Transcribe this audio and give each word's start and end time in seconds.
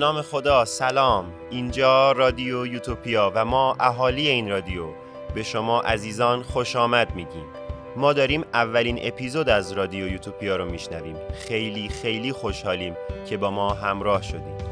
نام 0.00 0.22
خدا 0.22 0.64
سلام. 0.64 1.32
اینجا 1.50 2.12
رادیو 2.12 2.66
یوتوپیا 2.66 3.32
و 3.34 3.44
ما 3.44 3.76
اهالی 3.80 4.28
این 4.28 4.50
رادیو. 4.50 4.86
به 5.34 5.42
شما 5.42 5.80
عزیزان 5.80 6.42
خوش 6.42 6.76
آمد 6.76 7.14
میگیم. 7.14 7.46
ما 7.96 8.12
داریم 8.12 8.44
اولین 8.54 8.98
اپیزود 9.02 9.48
از 9.48 9.72
رادیو 9.72 10.12
یوتوپیا 10.12 10.56
رو 10.56 10.70
میشنویم. 10.70 11.16
خیلی 11.48 11.88
خیلی 11.88 12.32
خوشحالیم 12.32 12.96
که 13.28 13.36
با 13.36 13.50
ما 13.50 13.74
همراه 13.74 14.22
شدیم 14.22 14.69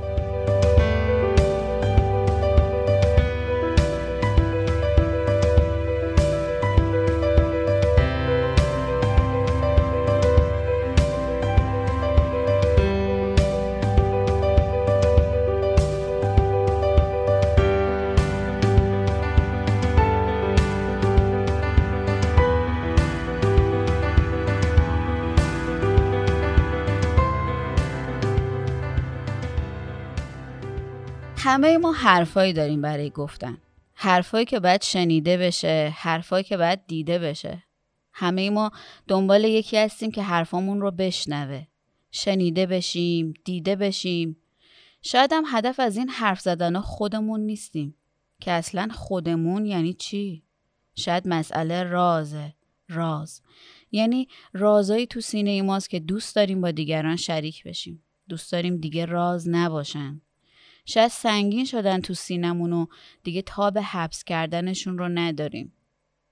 همه 31.59 31.78
ما 31.78 31.92
حرفایی 31.92 32.53
داریم 32.53 32.83
برای 32.83 33.11
گفتن. 33.11 33.59
حرفایی 33.95 34.45
که 34.45 34.61
باید 34.61 34.83
شنیده 34.83 35.37
بشه 35.37 35.95
حرفایی 35.97 36.45
که 36.45 36.56
باید 36.56 36.87
دیده 36.87 37.19
بشه. 37.19 37.62
همه 38.12 38.51
ما 38.51 38.70
دنبال 39.09 39.45
یکی 39.45 39.77
هستیم 39.77 40.11
که 40.11 40.23
حرفامون 40.23 40.81
رو 40.81 40.91
بشنوه. 40.91 41.67
شنیده 42.11 42.67
بشیم 42.67 43.34
دیده 43.45 43.77
بشیم. 43.77 44.36
شاید 45.03 45.33
هم 45.33 45.45
هدف 45.47 45.81
از 45.81 45.97
این 45.97 46.09
حرف 46.09 46.41
زدن 46.41 46.80
خودمون 46.80 47.41
نیستیم. 47.41 47.95
که 48.41 48.51
اصلا 48.51 48.89
خودمون 48.92 49.67
یعنی 49.67 49.92
چی؟ 49.92 50.42
شاید 50.95 51.29
مسئله 51.29 51.83
رازه. 51.83 52.55
راز. 52.89 53.42
یعنی 53.92 54.29
رازایی 54.52 55.07
تو 55.07 55.20
سینه 55.20 55.63
ماست 55.63 55.91
که 55.91 56.01
دوست 56.01 56.36
داریم 56.36 56.61
با 56.61 56.70
دیگران 56.70 57.17
شریک 57.17 57.64
بشیم. 57.64 58.05
دوست 58.29 58.52
داریم 58.52 58.77
دیگه 58.77 59.05
راز 59.05 59.48
نباشن. 59.48 60.20
شاید 60.88 61.10
سنگین 61.10 61.64
شدن 61.64 62.00
تو 62.00 62.14
سینمون 62.14 62.72
و 62.72 62.86
دیگه 63.22 63.42
تاب 63.42 63.78
حبس 63.78 64.24
کردنشون 64.24 64.98
رو 64.98 65.08
نداریم 65.08 65.72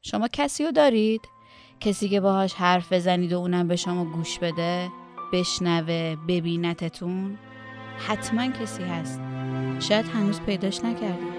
شما 0.02 0.28
کسی 0.28 0.64
رو 0.64 0.72
دارید؟ 0.72 1.20
کسی 1.80 2.08
که 2.08 2.20
باهاش 2.20 2.54
حرف 2.54 2.92
بزنید 2.92 3.32
و 3.32 3.38
اونم 3.38 3.68
به 3.68 3.76
شما 3.76 4.04
گوش 4.04 4.38
بده؟ 4.38 4.88
بشنوه 5.32 6.16
ببینتتون؟ 6.28 7.38
حتما 8.08 8.46
کسی 8.46 8.82
هست 8.82 9.20
شاید 9.80 10.06
هنوز 10.06 10.40
پیداش 10.40 10.84
نکردید 10.84 11.35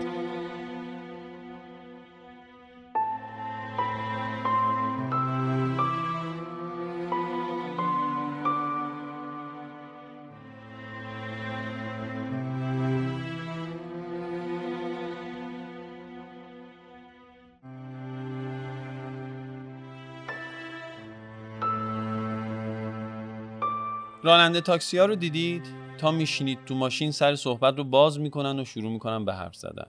راننده 24.28 24.62
تاکسی 24.62 24.98
ها 24.98 25.06
رو 25.06 25.16
دیدید؟ 25.16 25.66
تا 25.98 26.12
میشینید 26.12 26.66
تو 26.66 26.76
ماشین 26.76 27.12
سر 27.12 27.36
صحبت 27.36 27.78
رو 27.78 27.84
باز 27.84 28.20
می‌کنن 28.20 28.60
و 28.60 28.66
شروع 28.66 28.92
می‌کنن 28.92 29.26
به 29.26 29.34
حرف 29.34 29.56
زدن. 29.56 29.88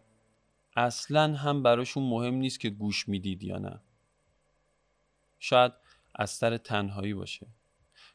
اصلا 0.76 1.34
هم 1.34 1.62
براشون 1.62 2.02
مهم 2.02 2.34
نیست 2.34 2.60
که 2.60 2.70
گوش 2.70 3.08
می‌دید 3.08 3.42
یا 3.42 3.58
نه. 3.58 3.80
شاید 5.38 5.72
از 6.14 6.30
سر 6.30 6.56
تنهایی 6.56 7.14
باشه. 7.14 7.46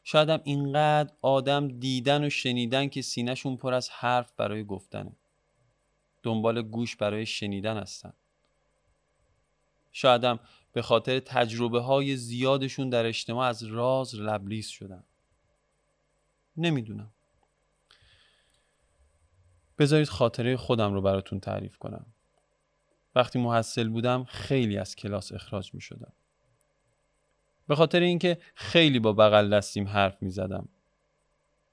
شاید 0.04 0.28
هم 0.28 0.40
اینقدر 0.44 1.12
آدم 1.22 1.68
دیدن 1.68 2.24
و 2.24 2.30
شنیدن 2.30 2.88
که 2.88 3.02
سینهشون 3.02 3.56
پر 3.56 3.74
از 3.74 3.90
حرف 3.90 4.32
برای 4.36 4.64
گفتنه. 4.64 5.12
دنبال 6.22 6.62
گوش 6.62 6.96
برای 6.96 7.26
شنیدن 7.26 7.76
هستن. 7.76 8.12
شاید 9.92 10.24
هم 10.24 10.38
به 10.72 10.82
خاطر 10.82 11.20
تجربه 11.20 11.80
های 11.80 12.16
زیادشون 12.16 12.88
در 12.88 13.06
اجتماع 13.06 13.48
از 13.48 13.62
راز 13.62 14.14
لبریز 14.14 14.68
شدن. 14.68 15.04
نمی‌دونم. 16.56 17.10
بذارید 19.78 20.08
خاطره 20.08 20.56
خودم 20.56 20.94
رو 20.94 21.02
براتون 21.02 21.40
تعریف 21.40 21.78
کنم. 21.78 22.06
وقتی 23.14 23.38
محصل 23.38 23.88
بودم 23.88 24.24
خیلی 24.24 24.78
از 24.78 24.96
کلاس 24.96 25.32
اخراج 25.32 25.74
می 25.74 25.80
شدم 25.80 26.12
به 27.68 27.74
خاطر 27.76 28.00
اینکه 28.00 28.38
خیلی 28.54 28.98
با 28.98 29.12
بغل 29.12 29.54
دستیم 29.54 29.88
حرف 29.88 30.22
می 30.22 30.30
زدم 30.30 30.68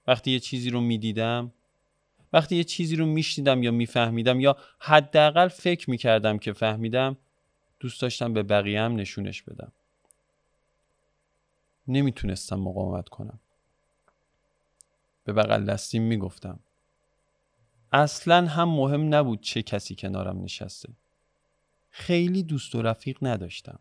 وقتی 0.08 0.32
یه 0.32 0.40
چیزی 0.40 0.70
رو 0.70 0.82
می 0.82 0.98
دیدم 0.98 1.54
وقتی 2.34 2.56
یه 2.56 2.64
چیزی 2.64 2.96
رو 2.96 3.06
میشنیدم 3.06 3.64
یا 3.64 3.72
میفهمیدم 3.72 4.40
یا 4.40 4.58
حداقل 4.80 5.48
فکر 5.48 5.90
می‌کردم 5.90 6.38
که 6.38 6.54
فهمیدم 6.54 7.18
دوست 7.80 8.02
داشتم 8.02 8.34
به 8.34 8.44
بقیه 8.44 8.82
هم 8.82 8.96
نشونش 8.96 9.42
بدم. 9.42 9.72
نمی‌تونستم 11.88 12.60
مقاومت 12.60 13.10
کنم. 13.10 13.40
به 15.24 15.34
بغل 15.34 15.66
دستیم 15.66 16.04
می‌گفتم. 16.04 16.60
اصلا 17.92 18.48
هم 18.48 18.70
مهم 18.70 19.16
نبود 19.16 19.42
چه 19.42 19.62
کسی 19.62 19.96
کنارم 19.96 20.44
نشسته. 20.44 20.90
خیلی 21.90 22.44
دوست 22.44 22.76
و 22.76 22.82
رفیق 22.82 23.18
نداشتم. 23.22 23.80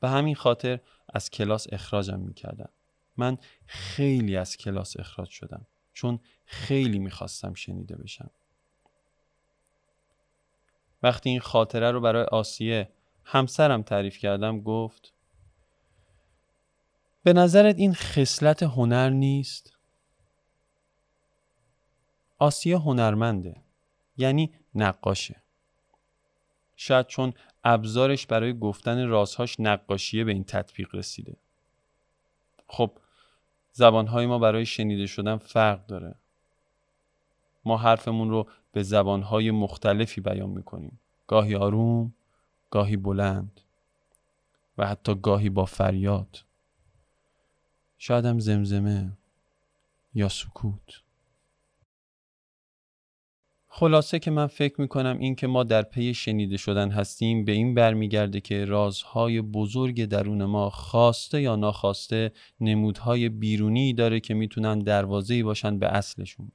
به 0.00 0.08
همین 0.08 0.34
خاطر 0.34 0.80
از 1.08 1.30
کلاس 1.30 1.66
اخراجم 1.72 2.20
می‌کردم 2.20 2.68
من 3.16 3.38
خیلی 3.66 4.36
از 4.36 4.56
کلاس 4.56 4.96
اخراج 4.96 5.28
شدم 5.28 5.66
چون 5.92 6.20
خیلی 6.44 6.98
می‌خواستم 6.98 7.54
شنیده 7.54 7.96
بشم. 7.96 8.30
وقتی 11.02 11.30
این 11.30 11.40
خاطره 11.40 11.90
رو 11.90 12.00
برای 12.00 12.24
آسیه 12.24 12.88
همسرم 13.24 13.82
تعریف 13.82 14.18
کردم 14.18 14.60
گفت 14.60 15.12
به 17.22 17.32
نظرت 17.32 17.76
این 17.78 17.94
خصلت 17.94 18.62
هنر 18.62 19.10
نیست؟ 19.10 19.75
آسیا 22.38 22.78
هنرمنده 22.78 23.56
یعنی 24.16 24.54
نقاشه. 24.74 25.42
شاید 26.76 27.06
چون 27.06 27.32
ابزارش 27.64 28.26
برای 28.26 28.58
گفتن 28.58 29.08
رازهاش 29.08 29.60
نقاشیه 29.60 30.24
به 30.24 30.32
این 30.32 30.44
تطبیق 30.44 30.94
رسیده. 30.94 31.36
خب 32.68 32.98
زبانهای 33.72 34.26
ما 34.26 34.38
برای 34.38 34.66
شنیده 34.66 35.06
شدن 35.06 35.36
فرق 35.36 35.86
داره. 35.86 36.14
ما 37.64 37.76
حرفمون 37.76 38.30
رو 38.30 38.48
به 38.72 38.82
زبانهای 38.82 39.50
مختلفی 39.50 40.20
بیان 40.20 40.50
می‌کنیم. 40.50 41.00
گاهی 41.26 41.54
آروم 41.54 42.14
گاهی 42.70 42.96
بلند 42.96 43.60
و 44.78 44.86
حتی 44.86 45.14
گاهی 45.14 45.48
با 45.48 45.64
فریاد. 45.64 46.44
شاید 47.98 48.24
هم 48.24 48.38
زمزمه 48.38 49.12
یا 50.14 50.28
سکوت. 50.28 51.05
خلاصه 53.78 54.18
که 54.18 54.30
من 54.30 54.46
فکر 54.46 54.80
می‌کنم 54.80 55.18
این 55.18 55.34
که 55.34 55.46
ما 55.46 55.64
در 55.64 55.82
پی 55.82 56.14
شنیده 56.14 56.56
شدن 56.56 56.90
هستیم 56.90 57.44
به 57.44 57.52
این 57.52 57.74
برمیگرده 57.74 58.40
که 58.40 58.64
رازهای 58.64 59.40
بزرگ 59.40 60.04
درون 60.04 60.44
ما 60.44 60.70
خواسته 60.70 61.42
یا 61.42 61.56
ناخواسته 61.56 62.32
نمودهای 62.60 63.28
بیرونی 63.28 63.92
داره 63.92 64.20
که 64.20 64.34
می‌تونن 64.34 64.78
دروازه‌ای 64.78 65.42
باشن 65.42 65.78
به 65.78 65.86
اصلشون 65.86 66.52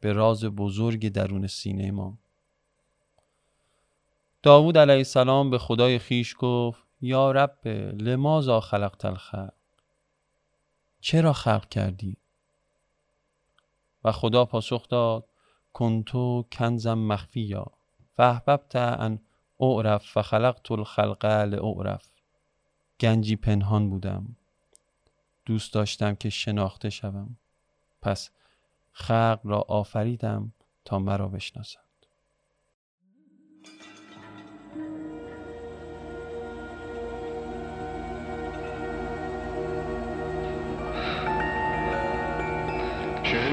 به 0.00 0.12
راز 0.12 0.44
بزرگ 0.44 1.08
درون 1.08 1.46
سینه 1.46 1.90
ما. 1.90 2.18
داوود 4.42 4.78
علیه 4.78 4.96
السلام 4.96 5.50
به 5.50 5.58
خدای 5.58 5.98
خیش 5.98 6.34
گفت 6.38 6.82
یا 7.00 7.32
رب 7.32 7.68
لمازا 7.98 8.60
خلقت 8.60 9.04
الخلق؟ 9.04 9.52
چرا 11.00 11.32
خلق 11.32 11.68
کردی؟ 11.68 12.16
و 14.04 14.12
خدا 14.12 14.44
پاسخ 14.44 14.88
داد 14.88 15.31
کنتو 15.72 16.44
کنزم 16.52 16.98
مخفیا. 16.98 17.66
فاحببت 18.14 18.76
ان 18.76 19.18
اعرف 19.60 20.16
و 20.16 20.22
خلقت 20.22 20.70
الخلق 20.70 21.24
لاعرف. 21.24 22.08
گنجی 23.00 23.36
پنهان 23.36 23.90
بودم. 23.90 24.36
دوست 25.44 25.74
داشتم 25.74 26.14
که 26.14 26.30
شناخته 26.30 26.90
شوم. 26.90 27.36
پس 28.02 28.30
خلق 28.92 29.40
را 29.44 29.60
آفریدم 29.60 30.52
تا 30.84 30.98
مرا 30.98 31.28
بشناسند. 31.28 31.81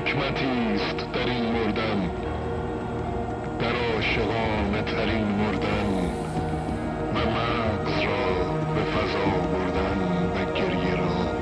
حکمتی 0.09 0.75
است 0.75 1.11
در 1.13 1.25
این 1.25 1.51
مردن 1.51 2.09
در 3.59 3.75
عاشقانه 3.93 4.81
ترین 4.81 5.25
مردن 5.25 5.87
و 7.13 7.19
مغز 7.29 8.01
را 8.05 8.53
به 8.73 8.81
فضا 8.81 9.29
بردن 9.51 9.99
و 10.35 10.53
گریه 10.53 10.95
را 10.95 11.33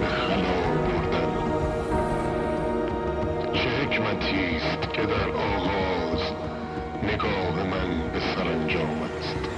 به 0.00 0.06
خلا 0.06 0.60
بردن. 0.86 1.32
چه 3.52 3.70
حکمتی 3.70 4.56
است 4.56 4.92
که 4.92 5.02
در 5.02 5.28
آغاز 5.28 6.22
نگاه 7.02 7.62
من 7.66 8.10
به 8.12 8.20
سرانجام 8.20 9.02
است؟ 9.02 9.53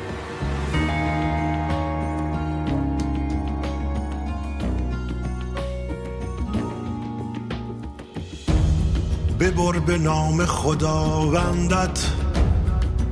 ببر 9.57 9.79
به 9.79 9.99
نام 9.99 10.45
خداوندت 10.45 12.11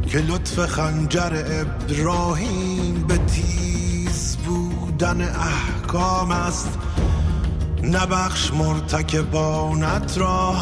که 0.06 0.19
لطف 0.19 0.67
خنجر 0.67 1.44
ابراهیم 1.46 3.05
به 3.08 3.19
تیز 3.19 4.37
بودن 4.37 5.20
احکام 5.20 6.31
است. 6.31 6.79
نبخش 7.82 8.52
مرتکبانت 8.52 10.19
را. 10.19 10.55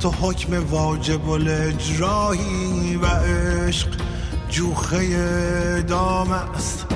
تو 0.00 0.10
حکم 0.10 0.70
واجب 0.70 1.30
الاجرایی 1.30 2.96
و 2.96 3.06
عشق 3.06 3.88
جوخه 4.50 5.82
دام 5.82 6.32
است. 6.32 6.86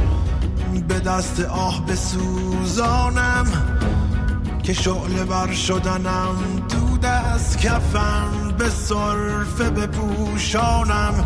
به 0.88 1.00
دست 1.00 1.40
آه 1.40 1.86
بسوزانم 1.86 3.46
که 4.62 4.72
شعله 4.72 5.24
بر 5.24 5.52
شدنم 5.52 6.59
از 7.50 7.56
کفن 7.56 8.54
به 8.58 8.68
صرفه 8.68 9.70
بپوشانم 9.70 11.24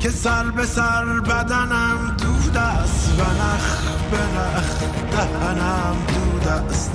که 0.00 0.10
سر 0.10 0.50
به 0.50 0.66
سر 0.66 1.04
بدنم 1.04 2.16
دود 2.18 2.56
است 2.56 3.12
و 3.18 3.22
نخ 3.22 3.82
به 4.10 4.18
نخ 4.18 4.82
دهنم 5.10 5.96
دود 6.08 6.48
است 6.48 6.90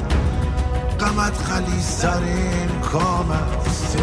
غمت 0.99 1.37
خلیسترین 1.37 2.69
کام 2.91 3.31
است. 3.31 3.97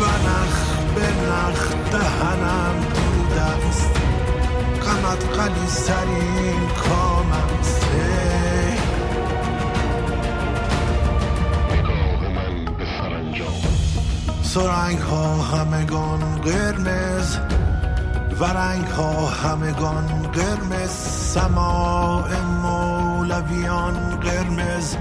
و 0.00 0.04
نخ 0.04 0.74
به 0.94 1.08
نخ 1.30 1.74
دهنم 1.92 2.74
دود 2.80 3.38
است 3.38 3.90
غمت 4.86 5.24
خلیسترین 5.36 6.68
کام 6.88 7.32
است. 7.32 8.33
سرنگ 14.54 14.98
ها 14.98 15.42
همگان 15.42 16.40
قرمز 16.40 17.36
و 18.40 18.44
رنگ 18.44 18.86
ها 18.86 19.26
همگان 19.26 20.06
قرمز. 20.32 20.90
سماع 21.34 22.40
مولویان 22.40 24.20
قرمز 24.20 24.96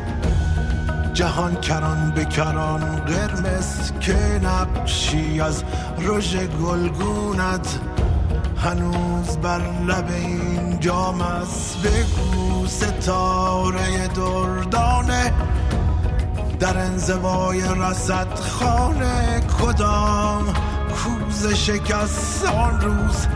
جهان 1.14 1.56
کران 1.56 2.12
به 2.12 2.26
کران 2.26 2.96
قرمز. 2.96 3.92
که 4.00 4.42
نقشی 4.44 5.42
از 5.42 5.64
رژ 6.00 6.36
گلگونت 6.36 7.80
هنوز 8.58 9.38
بر 9.38 9.62
لب 9.88 10.08
این 10.10 10.80
جام 10.80 11.22
است. 11.22 11.78
بگو 11.78 12.68
ستاره 12.68 14.08
دردانه 14.08 15.34
در 16.64 16.78
انزوای 16.78 17.62
رسد 17.62 18.40
خانه 18.40 19.42
کدام 19.62 20.54
کوز 20.96 21.54
شکست 21.54 22.46
آن 22.46 22.82
روز 22.82 23.28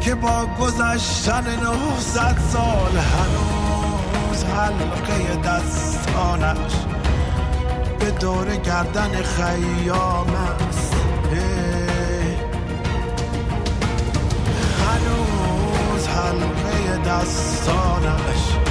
که 0.00 0.14
با 0.14 0.46
گذشتن 0.60 1.44
نهصد 1.44 2.36
سال 2.52 2.96
هنوز 2.96 4.44
حلقه 4.44 5.36
دستانش 5.36 6.72
به 7.98 8.10
دور 8.10 8.56
گردن 8.56 9.22
خیام 9.22 10.26
است. 10.68 10.94
هنوز 14.80 16.06
حلقه 16.06 16.98
دستانش 17.10 18.67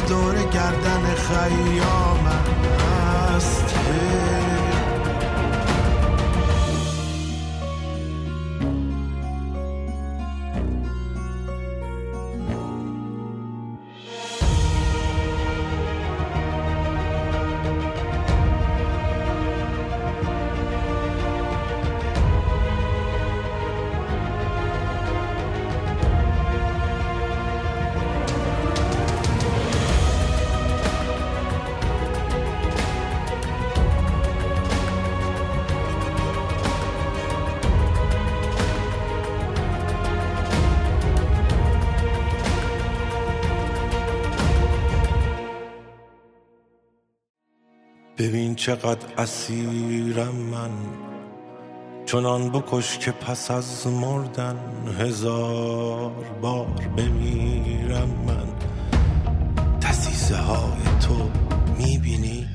دور 0.00 0.34
گردن 0.34 1.14
خیام 1.14 2.26
است 3.36 3.74
چقدر 48.54 49.06
اسیرم 49.18 50.34
من. 50.34 50.70
چنان 52.06 52.48
بکش 52.48 52.98
که 52.98 53.10
پس 53.10 53.50
از 53.50 53.86
مردن 53.86 54.56
هزار 54.98 56.10
بار 56.42 56.66
بمیرم 56.96 58.08
من. 58.26 58.46
دسیسه 59.82 60.36
های 60.36 60.98
تو 61.00 61.30
می‌بینی؟ 61.78 62.46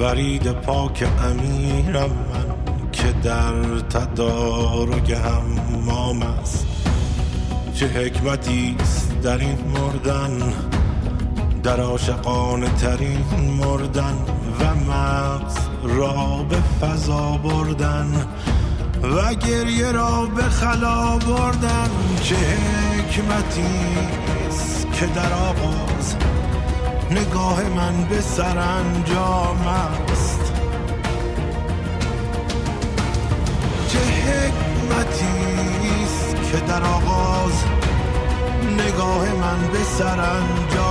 ورید 0.00 0.52
پاک 0.52 1.08
امیرم 1.24 2.10
من 2.10 2.54
که 2.92 3.12
در 3.22 3.80
تدارک 3.80 5.10
همام 5.10 6.22
است. 6.22 6.66
چه 7.74 7.86
حکمتی 7.86 8.76
است 8.80 9.20
در 9.22 9.38
این 9.38 9.58
مردن؟ 9.74 10.52
در 11.62 11.80
عاشقانه 11.80 12.68
ترین 12.68 13.24
مردن 13.60 14.16
و 14.60 14.74
مغز 14.90 15.56
را 15.82 16.42
به 16.48 16.56
فضا 16.80 17.36
بردن 17.36 18.26
و 19.02 19.34
گریه 19.34 19.92
را 19.92 20.26
به 20.36 20.42
خلا 20.42 21.18
بردن 21.18 21.90
چه 22.22 22.36
حکمتی 22.36 23.96
که 24.92 25.06
در 25.06 25.32
آغاز 25.32 26.16
نگاه 27.10 27.62
من 27.76 28.04
به 28.10 28.20
سرانجام 28.20 29.66
است. 30.12 30.52
چه 33.88 33.98
حکمتی 33.98 35.26
است 36.04 36.52
که 36.52 36.58
در 36.60 36.82
آغاز 36.82 37.64
نگاه 38.78 39.34
من 39.40 39.68
به 39.72 39.84
سرانجام 39.98 40.85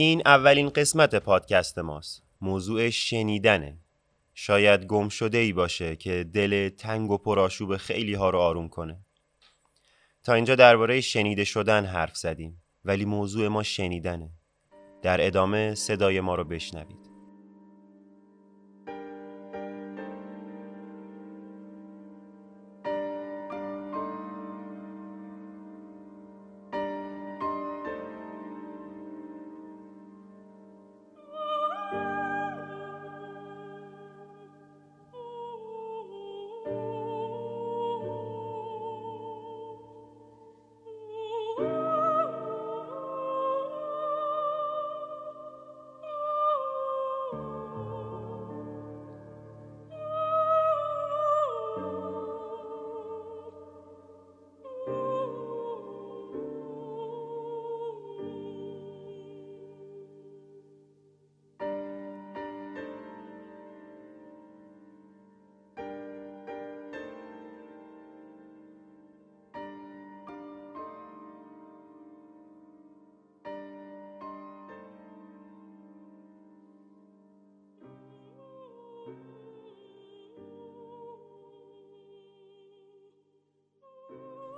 این 0.00 0.22
اولین 0.26 0.68
قسمت 0.68 1.14
پادکست 1.14 1.78
ماست. 1.78 2.22
موضوع 2.40 2.90
شنیدنه. 2.90 3.78
شاید 4.34 4.84
گم 4.84 5.08
شده 5.08 5.38
ای 5.38 5.52
باشه 5.52 5.96
که 5.96 6.24
دل 6.34 6.68
تنگ 6.68 7.10
و 7.10 7.18
پرآشوب 7.18 7.76
خیلی 7.76 8.14
ها 8.14 8.30
رو 8.30 8.38
آروم 8.38 8.68
کنه. 8.68 9.00
تا 10.24 10.34
اینجا 10.34 10.54
درباره 10.54 11.00
شنیده 11.00 11.44
شدن 11.44 11.84
حرف 11.84 12.16
زدیم 12.16 12.62
ولی 12.84 13.04
موضوع 13.04 13.48
ما 13.48 13.62
شنیدنه. 13.62 14.30
در 15.02 15.26
ادامه 15.26 15.74
صدای 15.74 16.20
ما 16.20 16.34
رو 16.34 16.44
بشنوید. 16.44 17.07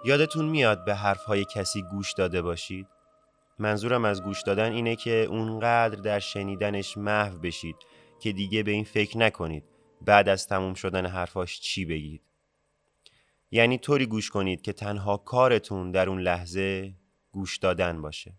یادتون 0.05 0.45
میاد 0.45 0.85
به 0.85 0.95
حرفهای 0.95 1.45
کسی 1.45 1.83
گوش 1.83 2.13
داده 2.13 2.43
باشید؟ 2.43 2.87
منظورم 3.59 4.05
از 4.05 4.23
گوش 4.23 4.43
دادن 4.43 4.73
اینه 4.73 4.97
که 4.97 5.27
اونقدر 5.31 6.01
در 6.01 6.19
شنیدنش 6.19 6.97
محو 6.97 7.39
بشید 7.39 7.77
که 8.21 8.33
دیگه 8.33 8.63
به 8.63 8.71
این 8.71 8.85
فکر 8.85 9.19
نکنید 9.19 9.65
بعد 10.03 10.29
از 10.29 10.47
تموم 10.47 10.75
شدن 10.75 11.07
حرفاش 11.07 11.61
چی 11.61 11.85
بگید. 11.85 12.23
یعنی 13.51 13.79
طوری 13.79 14.07
گوش 14.07 14.31
کنید 14.31 14.63
که 14.63 14.73
تنها 14.73 15.17
کارتون 15.17 15.91
در 15.91 16.09
اون 16.09 16.21
لحظه 16.21 16.95
گوش 17.33 17.59
دادن 17.59 18.03
باشه. 18.03 18.35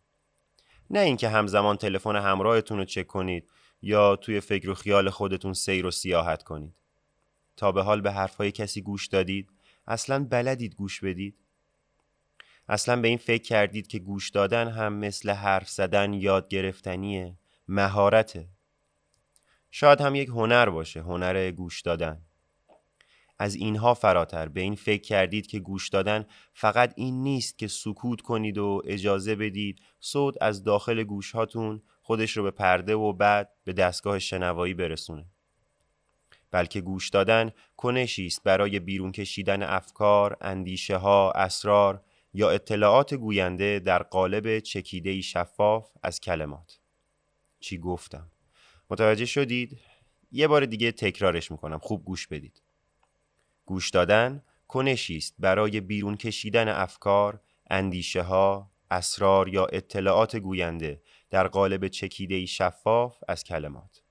نه 0.89 1.00
اینکه 1.00 1.30
همزمان 1.30 1.77
تلفن 1.77 2.15
همراهتون 2.15 2.77
رو 2.77 2.86
چک 2.86 3.08
کنید 3.08 3.50
یا 3.82 4.15
توی 4.15 4.39
فکر 4.39 4.70
و 4.70 4.75
خیال 4.75 5.10
خودتون 5.10 5.53
سیر 5.53 5.86
و 5.86 5.91
سیاحت 5.91 6.44
کنید. 6.44 6.75
تا 7.58 7.72
به 7.72 7.84
حال 7.84 8.01
به 8.01 8.12
حرفهای 8.12 8.51
کسی 8.51 8.82
گوش 8.82 9.08
دادید 9.08 9.50
اصلا 9.88 10.24
بلدید 10.24 10.75
گوش 10.75 11.03
بدید 11.03 11.38
اصلا 12.70 13.01
به 13.01 13.08
این 13.08 13.18
فکر 13.18 13.44
کردید 13.44 13.88
که 13.88 14.00
گوش 14.00 14.30
دادن 14.30 14.68
هم 14.68 14.94
مثل 14.94 15.30
حرف 15.30 15.70
زدن 15.70 16.13
یاد 16.13 16.48
گرفتنیه. 16.48 17.38
مهارته. 17.68 18.48
شاید 19.72 20.01
هم 20.01 20.15
یک 20.15 20.30
هنر 20.30 20.70
باشه 20.70 21.01
هنر 21.01 21.51
گوش 21.51 21.82
دادن. 21.82 22.22
از 23.39 23.56
اینها 23.56 23.94
فراتر. 23.94 24.48
به 24.48 24.62
این 24.62 24.75
فکر 24.75 25.01
کردید 25.01 25.48
که 25.48 25.60
گوش 25.60 25.89
دادن 25.89 26.25
فقط 26.53 26.94
این 26.96 27.24
نیست 27.24 27.58
که 27.58 27.68
سکوت 27.68 28.22
کنید 28.22 28.58
و 28.58 28.82
اجازه 28.86 29.36
بدید 29.36 29.80
صوت 30.00 30.36
از 30.41 30.63
داخل 30.63 31.03
گوش 31.03 31.32
هاتون 31.32 31.82
خودش 32.01 32.38
رو 32.38 32.44
به 32.44 32.51
پرده 32.51 32.96
و 32.96 33.13
بعد 33.13 33.50
به 33.63 33.74
دستگاه 33.74 34.20
شنوایی 34.20 34.74
برسونه. 34.74 35.25
بلکه 36.51 36.82
گوش 36.82 37.10
دادن 37.10 37.51
کنشی 37.77 38.27
است 38.27 38.44
برای 38.44 38.80
بیرون 38.80 39.12
کشیدن 39.12 39.63
افکار، 39.63 40.38
اندیشه 40.41 40.98
ها، 40.98 41.32
اسرار 41.32 42.03
یا 42.33 42.50
اطلاعات 42.50 43.13
گوینده 43.13 43.79
در 43.79 44.03
قالب 44.03 44.59
چکیده 44.59 45.21
شفاف 45.21 45.91
از 46.03 46.19
کلمات. 46.19 46.79
چی 47.59 47.77
گفتم؟ 47.77 48.31
متوجه 48.89 49.25
شدید؟ 49.25 49.79
یه 50.31 50.47
بار 50.47 50.65
دیگه 50.65 50.91
تکرارش 50.91 51.51
می‌کنم. 51.51 51.79
خوب 51.79 52.05
گوش 52.05 52.27
بدید. 52.27 52.61
گوش 53.65 53.89
دادن 53.89 54.43
کنشی 54.67 55.17
است 55.17 55.35
برای 55.39 55.79
بیرون 55.79 56.17
کشیدن 56.17 56.67
افکار، 56.67 57.41
اندیشه 57.69 58.21
ها، 58.21 58.71
اسرار 58.91 59.50
یا 59.50 59.65
اطلاعات 59.65 60.35
گوینده 60.35 61.01
در 61.29 61.47
قالب 61.47 61.88
چکیده 61.88 62.45
شفاف 62.45 63.17
از 63.27 63.43
کلمات. 63.43 64.03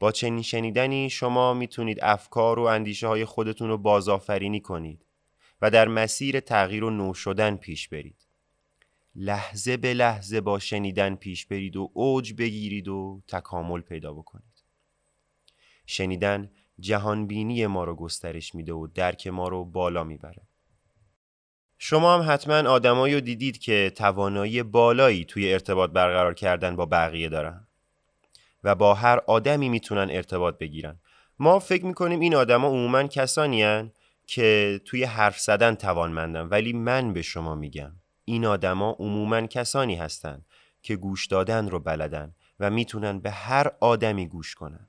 با 0.00 0.12
چنین 0.12 0.42
شنیدنی 0.42 1.10
شما 1.10 1.54
می‌تونید 1.54 1.98
افکار 2.02 2.58
و 2.58 2.62
اندیشه 2.62 3.06
های 3.06 3.24
خودتون 3.24 3.68
رو 3.68 3.78
بازآفرینی 3.78 4.60
کنید 4.60 5.04
و 5.62 5.70
در 5.70 5.88
مسیر 5.88 6.40
تغییر 6.40 6.84
و 6.84 6.90
نو 6.90 7.14
شدن 7.14 7.56
پیش 7.56 7.88
برید. 7.88 8.26
لحظه 9.14 9.76
به 9.76 9.94
لحظه 9.94 10.40
با 10.40 10.58
شنیدن 10.58 11.14
پیش 11.14 11.46
برید 11.46 11.76
و 11.76 11.90
اوج 11.94 12.32
بگیرید 12.32 12.88
و 12.88 13.22
تکامل 13.28 13.80
پیدا 13.80 14.12
بکنید. 14.12 14.64
شنیدن 15.86 16.50
جهانبینی 16.80 17.66
ما 17.66 17.84
رو 17.84 17.94
گسترش 17.94 18.54
میده 18.54 18.72
و 18.72 18.86
درک 18.86 19.26
ما 19.26 19.48
رو 19.48 19.64
بالا 19.64 20.04
می‌بره. 20.04 20.42
شما 21.78 22.14
هم 22.14 22.32
حتما 22.32 22.70
آدمایی 22.70 23.14
رو 23.14 23.20
دیدید 23.20 23.58
که 23.58 23.92
توانایی 23.96 24.62
بالایی 24.62 25.24
توی 25.24 25.52
ارتباط 25.52 25.90
برقرار 25.90 26.34
کردن 26.34 26.76
با 26.76 26.86
بقیه 26.86 27.28
دارن. 27.28 27.66
و 28.64 28.74
با 28.74 28.94
هر 28.94 29.20
آدمی 29.26 29.68
می‌تونن 29.68 30.10
ارتباط 30.10 30.58
بگیرن 30.58 31.00
ما 31.38 31.58
فکر 31.58 31.84
می‌کنیم 31.84 32.20
این 32.20 32.34
آدما 32.34 32.68
عموما 32.68 33.02
کسانی 33.02 33.64
که 34.30 34.80
توی 34.84 35.04
حرف 35.04 35.40
زدن 35.40 35.74
توانمندن 35.74 36.40
ولی 36.40 36.72
من 36.72 37.12
به 37.12 37.22
شما 37.22 37.54
میگم 37.54 37.92
این 38.24 38.44
آدما 38.44 38.96
عموما 38.98 39.46
کسانی 39.46 39.94
هستند 39.94 40.46
که 40.82 40.96
گوش 40.96 41.26
دادن 41.26 41.68
رو 41.68 41.80
بلدن 41.80 42.34
و 42.60 42.70
می‌تونن 42.70 43.18
به 43.18 43.30
هر 43.30 43.70
آدمی 43.80 44.26
گوش 44.26 44.54
کنن. 44.54 44.88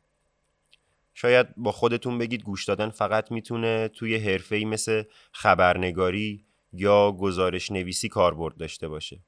شاید 1.13 1.48
با 1.58 1.72
خودتون 1.72 2.17
بگید 2.17 2.43
گوش 2.43 2.65
دادن 2.65 2.89
فقط 2.89 3.31
می‌تونه 3.31 3.88
توی 3.88 4.15
حرفه‌ای 4.15 4.65
مثل 4.65 5.03
خبرنگاری 5.31 6.46
یا 6.74 7.12
گزارش 7.12 7.72
نویسی 7.72 8.10
کاربرد 8.10 8.58
داشته 8.58 8.88
باشه. 8.88 9.19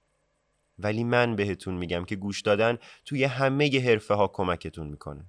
ولی 0.79 1.03
من 1.03 1.35
بهتون 1.35 1.73
میگم 1.73 2.05
که 2.05 2.15
گوش 2.15 2.41
دادن 2.41 2.77
توی 3.05 3.23
همه 3.23 3.81
حرفه 3.81 4.13
ها 4.13 4.27
کمکتون 4.27 4.87
می‌کنه. 4.87 5.25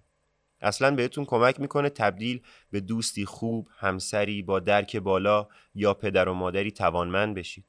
اصلا 0.62 0.90
بهتون 0.90 1.25
کمک 1.25 1.61
می‌کنه 1.61 1.88
تبدیل 1.88 2.40
به 2.71 2.81
دوستی 2.81 3.25
خوب، 3.25 3.69
همسری 3.78 4.42
با 4.42 4.61
درک 4.61 4.97
بالا 4.97 5.49
یا 5.75 5.95
پدر 5.95 6.28
و 6.28 6.35
مادری 6.35 6.71
توانمند 6.71 7.35
بشید. 7.35 7.64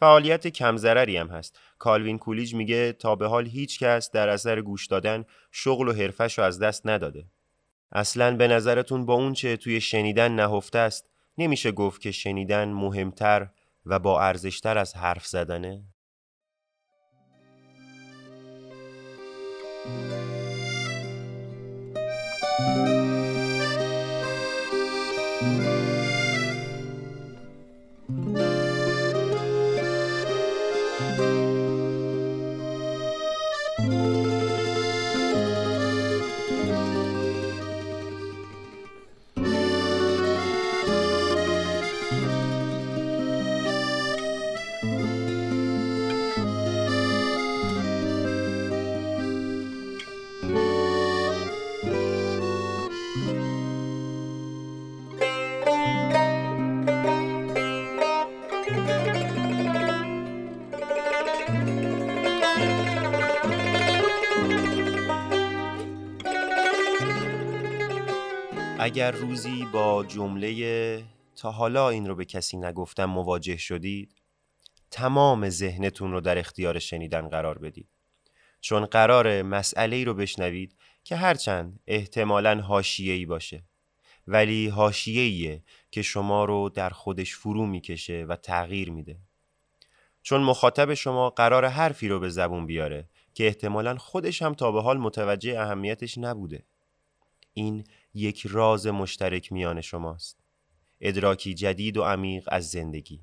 فعالیت 0.00 0.46
کم 0.46 0.76
ضرری 0.76 1.16
هم 1.16 1.28
هست. 1.28 1.58
کالوین 1.78 2.18
کولیج 2.18 2.54
میگه 2.54 2.92
تا 2.92 3.16
به 3.16 3.28
حال 3.28 3.46
هیچ 3.46 3.78
کس 3.78 4.10
در 4.10 4.28
اثر 4.28 4.60
گوش 4.60 4.86
دادن 4.86 5.24
شغل 5.50 5.88
و 5.88 5.92
حرفش 5.92 6.38
رو 6.38 6.44
از 6.44 6.58
دست 6.58 6.86
نداده. 6.86 7.26
اصلا 7.92 8.36
به 8.36 8.48
نظرتون 8.48 9.06
با 9.06 9.14
اون 9.14 9.32
چه 9.32 9.56
توی 9.56 9.80
شنیدن 9.80 10.32
نهفته 10.32 10.78
است 10.78 11.10
نمیشه 11.38 11.72
گفت 11.72 12.00
که 12.00 12.10
شنیدن 12.10 12.68
مهمتر 12.68 13.48
و 13.86 13.98
با 13.98 14.20
ارزشتر 14.20 14.78
از 14.78 14.96
حرف 14.96 15.26
زدنه؟ 15.26 15.82
اگر 68.90 69.10
روزی 69.10 69.64
با 69.72 70.04
جمله 70.04 71.04
تا 71.36 71.50
حالا 71.50 71.88
این 71.88 72.06
رو 72.06 72.14
به 72.14 72.24
کسی 72.24 72.56
نگفتم 72.56 73.04
مواجه 73.04 73.56
شدید 73.56 74.14
تمام 74.90 75.48
ذهنتون 75.48 76.12
رو 76.12 76.20
در 76.20 76.38
اختیار 76.38 76.78
شنیدن 76.78 77.28
قرار 77.28 77.58
بدید. 77.58 77.88
چون 78.60 78.86
قرار 78.86 79.42
مسئله 79.42 79.96
ای 79.96 80.04
رو 80.04 80.14
بشنوید 80.14 80.76
که 81.04 81.16
هرچند 81.16 81.80
احتمالا 81.86 82.60
حاشیه‌ای 82.60 83.26
باشه. 83.26 83.64
ولی 84.26 84.68
حاشیه‌ایه 84.68 85.62
که 85.90 86.02
شما 86.02 86.44
رو 86.44 86.68
در 86.68 86.90
خودش 86.90 87.34
فرو 87.34 87.66
می‌کشه 87.66 88.26
و 88.28 88.36
تغییر 88.36 88.90
میده. 88.90 89.18
چون 90.22 90.42
مخاطب 90.42 90.94
شما 90.94 91.30
قرار 91.30 91.66
حرفی 91.66 92.08
رو 92.08 92.20
به 92.20 92.28
زبون 92.28 92.66
بیاره 92.66 93.08
که 93.34 93.46
احتمالا 93.46 93.96
خودش 93.96 94.42
هم 94.42 94.54
تا 94.54 94.72
به 94.72 94.82
حال 94.82 94.98
متوجه 94.98 95.60
اهمیتش 95.60 96.18
نبوده. 96.18 96.64
این 97.54 97.84
یک 98.14 98.46
راز 98.46 98.86
مشترک 98.86 99.52
میان 99.52 99.80
شماست. 99.80 100.38
ادراکی 101.00 101.54
جدید 101.54 101.96
و 101.96 102.02
عمیق 102.02 102.48
از 102.52 102.70
زندگی. 102.70 103.20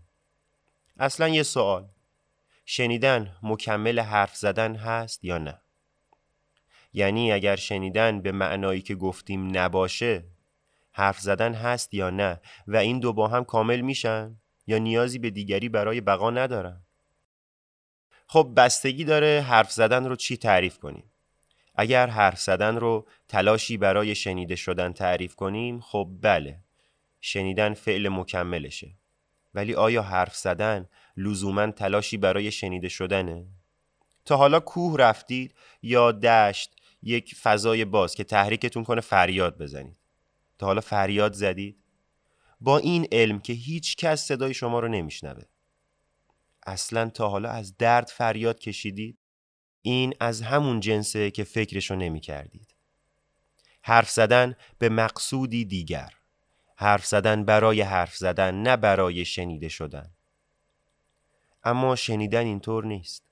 اصلا 1.00 1.28
یه 1.28 1.44
سوال. 1.44 1.90
شنیدن 2.66 3.36
مکمل 3.44 4.00
حرف 4.00 4.36
زدن 4.36 4.76
هست 4.76 5.24
یا 5.24 5.38
نه؟ 5.38 5.62
یعنی 6.94 7.32
اگر 7.32 7.56
شنیدن 7.56 8.22
به 8.22 8.32
معنایی 8.32 8.82
که 8.82 8.96
گفتیم 8.96 9.58
نباشه 9.58 10.26
حرف 10.92 11.20
زدن 11.20 11.54
هست 11.54 11.94
یا 11.94 12.10
نه 12.10 12.42
و 12.68 12.78
این 12.78 13.00
دو 13.00 13.14
با 13.14 13.28
هم 13.28 13.44
کامل 13.44 13.82
میشن 13.82 14.38
یا 14.68 14.78
نیازی 14.78 15.20
به 15.20 15.30
دیگری 15.30 15.70
برای 15.70 16.02
بقا 16.02 16.30
ندارن؟ 16.32 16.82
خب 18.28 18.54
بستگی 18.58 19.04
داره 19.04 19.46
حرف 19.48 19.72
زدن 19.72 20.06
رو 20.06 20.16
چی 20.16 20.38
تعریف 20.38 20.80
کنیم؟ 20.80 21.12
اگر 21.78 22.08
حرف 22.08 22.40
زدن 22.40 22.76
رو 22.76 23.08
تلاشی 23.28 23.78
برای 23.78 24.16
شنیده 24.16 24.56
شدن 24.56 24.94
تعریف 24.94 25.36
کنیم 25.36 25.80
خب 25.80 26.10
بله 26.22 26.60
شنیدن 27.22 27.74
فعل 27.74 28.10
مکملشه 28.10 28.96
ولی 29.54 29.76
آیا 29.76 30.02
حرف 30.02 30.36
زدن 30.36 30.90
لزوما 31.18 31.72
تلاشی 31.72 32.18
برای 32.18 32.52
شنیده 32.52 32.90
شدنه؟ 32.90 33.46
تا 34.26 34.38
حالا 34.38 34.60
کوه 34.60 34.98
رفتید 34.98 35.56
یا 35.82 36.12
دشت 36.12 36.76
یک 37.04 37.36
فضای 37.36 37.86
باز 37.86 38.16
که 38.16 38.24
تحریکتون 38.24 38.84
کنه 38.84 39.02
فریاد 39.02 39.58
بزنید 39.58 39.98
تا 40.58 40.66
حالا 40.66 40.82
فریاد 40.82 41.34
زدید؟ 41.34 41.84
با 42.62 42.78
این 42.78 43.08
علم 43.12 43.40
که 43.40 43.54
هیچ 43.54 43.96
کس 43.96 44.26
صدای 44.26 44.54
شما 44.54 44.80
رو 44.80 44.88
نمیشنوه 44.88 45.44
اصلا 46.66 47.10
تا 47.10 47.30
حالا 47.30 47.50
از 47.50 47.78
درد 47.78 48.08
فریاد 48.08 48.60
کشیدید 48.60 49.18
این 49.82 50.14
از 50.20 50.42
همون 50.42 50.80
جنسه 50.80 51.32
که 51.32 51.44
فکرشو 51.44 51.96
نمی 51.96 52.20
کردید. 52.20 52.76
حرف 53.82 54.10
زدن 54.10 54.56
به 54.80 54.90
مقصودی 54.90 55.66
دیگر. 55.66 56.14
حرف 56.76 57.06
زدن 57.06 57.46
برای 57.46 57.82
حرف 57.82 58.16
زدن 58.16 58.62
نه 58.62 58.78
برای 58.78 59.26
شنیده 59.26 59.70
شدن. 59.70 60.12
اما 61.64 61.96
شنیدن 61.96 62.46
اینطور 62.46 62.86
نیست. 62.86 63.24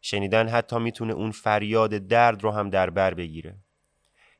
شنیدن 0.00 0.48
حتی 0.48 0.78
می‌تونه 0.78 1.12
اون 1.12 1.30
فریاد 1.30 1.94
درد 1.94 2.42
رو 2.42 2.50
هم 2.50 2.70
در 2.70 2.90
بر 2.90 3.14
بگیره. 3.14 3.56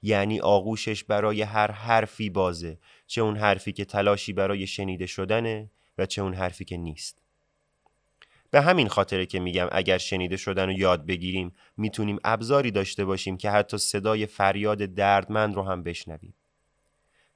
یعنی 0.03 0.41
آغوشش 0.41 1.05
برای 1.05 1.43
هر 1.43 1.71
حرفی 1.71 2.31
بازه 2.31 2.79
چه 3.07 3.21
اون 3.21 3.37
حرفی 3.37 3.73
که 3.73 3.85
تلاشی 3.85 4.33
برای 4.33 4.67
شنیده 4.67 5.07
شدنه 5.07 5.71
و 5.99 6.07
چه 6.07 6.23
اون 6.23 6.35
حرفی 6.35 6.65
که 6.65 6.77
نیست. 6.77 7.24
به 8.55 8.61
همین 8.61 8.89
خاطره 8.89 9.27
که 9.27 9.41
میگم 9.41 9.69
اگر 9.73 9.99
شنیده 9.99 10.37
شدن 10.37 10.67
رو 10.67 10.73
یاد 10.73 11.07
بگیریم 11.07 11.55
می‌تونیم 11.77 12.19
ابزاری 12.25 12.71
داشته 12.71 13.05
باشیم 13.05 13.37
که 13.37 13.51
حتی 13.51 13.79
صدای 13.79 14.27
فریاد 14.27 14.79
دردمند 14.79 15.55
رو 15.55 15.63
هم 15.63 15.83
بشنویم. 15.83 16.35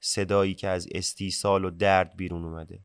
صدایی 0.01 0.55
که 0.55 0.69
از 0.69 0.89
استیصال 0.93 1.65
و 1.65 1.71
درد 1.71 2.17
بیرون 2.17 2.45
اومده. 2.45 2.81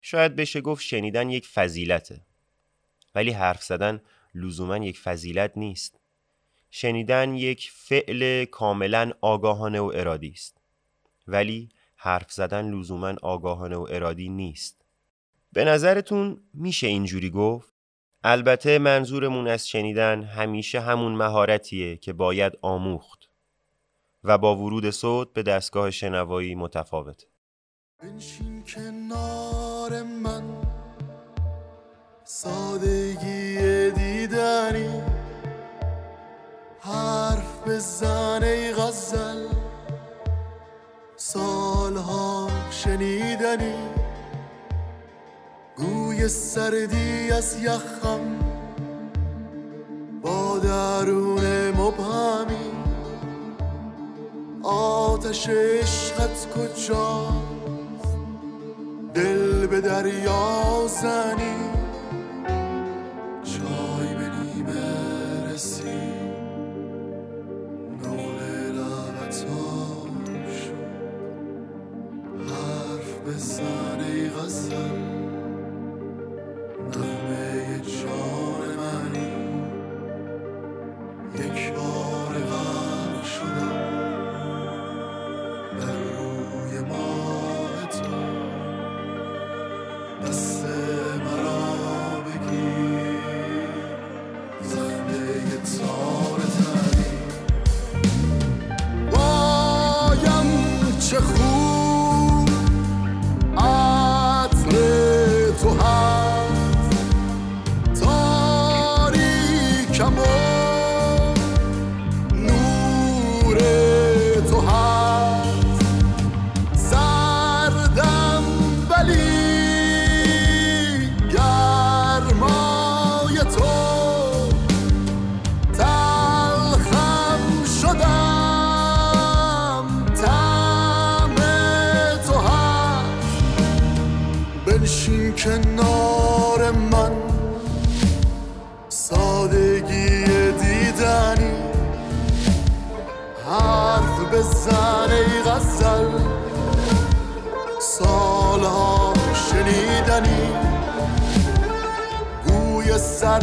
شاید 0.00 0.36
بشه 0.36 0.60
گفت 0.60 0.82
شنیدن 0.82 1.30
یک 1.30 1.46
فضیلته. 1.46 2.20
ولی 3.14 3.30
حرف 3.30 3.62
زدن 3.62 4.00
لزوما 4.34 4.76
یک 4.76 4.98
فضیلت 4.98 5.52
نیست. 5.56 6.00
شنیدن 6.70 7.34
یک 7.34 7.70
فعل 7.74 8.44
کاملا 8.44 9.12
آگاهانه 9.20 9.80
و 9.80 9.92
ارادی 9.94 10.30
است. 10.30 10.56
ولی 11.26 11.68
حرف 11.96 12.32
زدن 12.32 12.74
لزوما 12.74 13.14
آگاهانه 13.22 13.76
و 13.76 13.86
ارادی 13.90 14.28
نیست. 14.28 14.79
به 15.52 15.64
نظرتون 15.64 16.40
میشه 16.54 16.86
اینجوری 16.86 17.30
گفت؟ 17.30 17.74
البته 18.24 18.78
منظورمون 18.78 19.48
از 19.48 19.68
شنیدن 19.68 20.22
همیشه 20.22 20.80
همون 20.80 21.12
مهارتیه 21.12 21.96
که 21.96 22.12
باید 22.12 22.52
آموخت 22.62 23.30
و 24.24 24.38
با 24.38 24.56
ورود 24.56 24.90
صوت 24.90 25.32
به 25.32 25.42
دستگاه 25.42 25.90
شنوایی 25.90 26.54
متفاوته. 26.54 27.26
بنشین 28.02 28.64
کنار 28.64 30.02
من. 30.02 30.42
سادگی 32.24 33.90
دیدنی. 33.90 35.02
حرف 36.80 37.68
بزن 37.68 38.44
ای 38.44 38.72
غزل. 38.72 39.46
سالها 41.16 42.48
شنیدنی. 42.70 43.99
گوی 45.80 46.28
سردی 46.28 47.30
از 47.32 47.56
یخم 47.62 48.20
با 50.22 50.58
درون 50.58 51.70
مبهمی. 51.70 52.70
آتش 54.62 55.48
عشقت 55.48 56.46
کجاست؟ 56.54 57.30
دل 59.14 59.66
به 59.66 59.80
دریا 59.80 60.86
زنی. 60.86 61.56
چای 63.44 64.14
به 64.14 64.30
نیمه 64.30 65.52
رسید 65.52 66.30
نقل 68.02 68.72
لبت 68.72 69.32
شد 69.32 70.80
حرف 72.48 73.10
بزن 73.26 74.00
ای 74.00 74.28
غزل. 74.28 75.09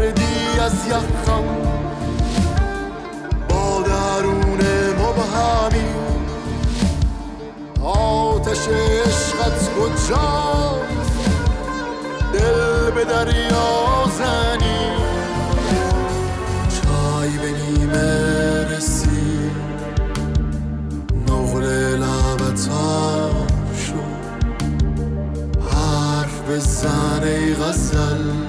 سردی 0.07 0.59
از 0.59 0.87
یخم. 0.87 1.43
با 3.49 3.81
درون 3.81 4.59
مبهمی. 4.99 5.89
آتش 7.83 8.67
عشقت 8.67 9.69
کجاست؟ 9.79 11.19
دل 12.33 12.91
به 12.91 13.05
دریا 13.05 14.05
زنی. 14.17 14.91
چای 16.69 17.37
به 17.37 17.51
نیمه 17.51 18.77
رسید 18.77 19.51
نقل 21.27 21.63
لبت 21.95 22.69
شد 23.87 24.17
حرف 25.71 26.41
بزن 26.49 27.23
ای 27.23 27.53
غزل. 27.53 28.46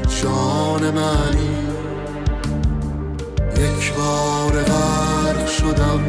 جان 0.00 0.90
منی. 0.90 1.56
یک 3.56 3.92
بار 3.94 4.62
غرق 4.62 5.46
شدم 5.46 6.00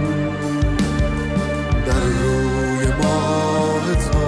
در 1.85 1.99
روی 1.99 2.87
ماه 3.03 3.95
تو. 3.95 4.23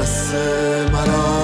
دست 0.00 0.34
مرا 0.92 1.41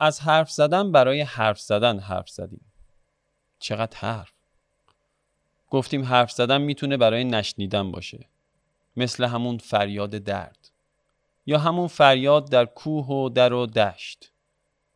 از 0.00 0.20
حرف 0.20 0.50
زدن 0.50 0.92
برای 0.92 1.20
حرف 1.20 1.60
زدن 1.60 1.98
حرف 1.98 2.28
زدیم. 2.28 2.72
چقدر 3.58 3.98
حرف؟ 3.98 4.32
گفتیم 5.70 6.04
حرف 6.04 6.32
زدن 6.32 6.60
می‌تونه 6.60 6.96
برای 6.96 7.24
نشنیدن 7.24 7.90
باشه. 7.90 8.28
مثل 8.96 9.24
همون 9.24 9.58
فریاد 9.58 10.10
درد. 10.10 10.70
یا 11.46 11.58
همون 11.58 11.86
فریاد 11.86 12.50
در 12.50 12.64
کوه 12.64 13.06
و 13.06 13.28
در 13.28 13.52
و 13.52 13.66
دشت. 13.66 14.32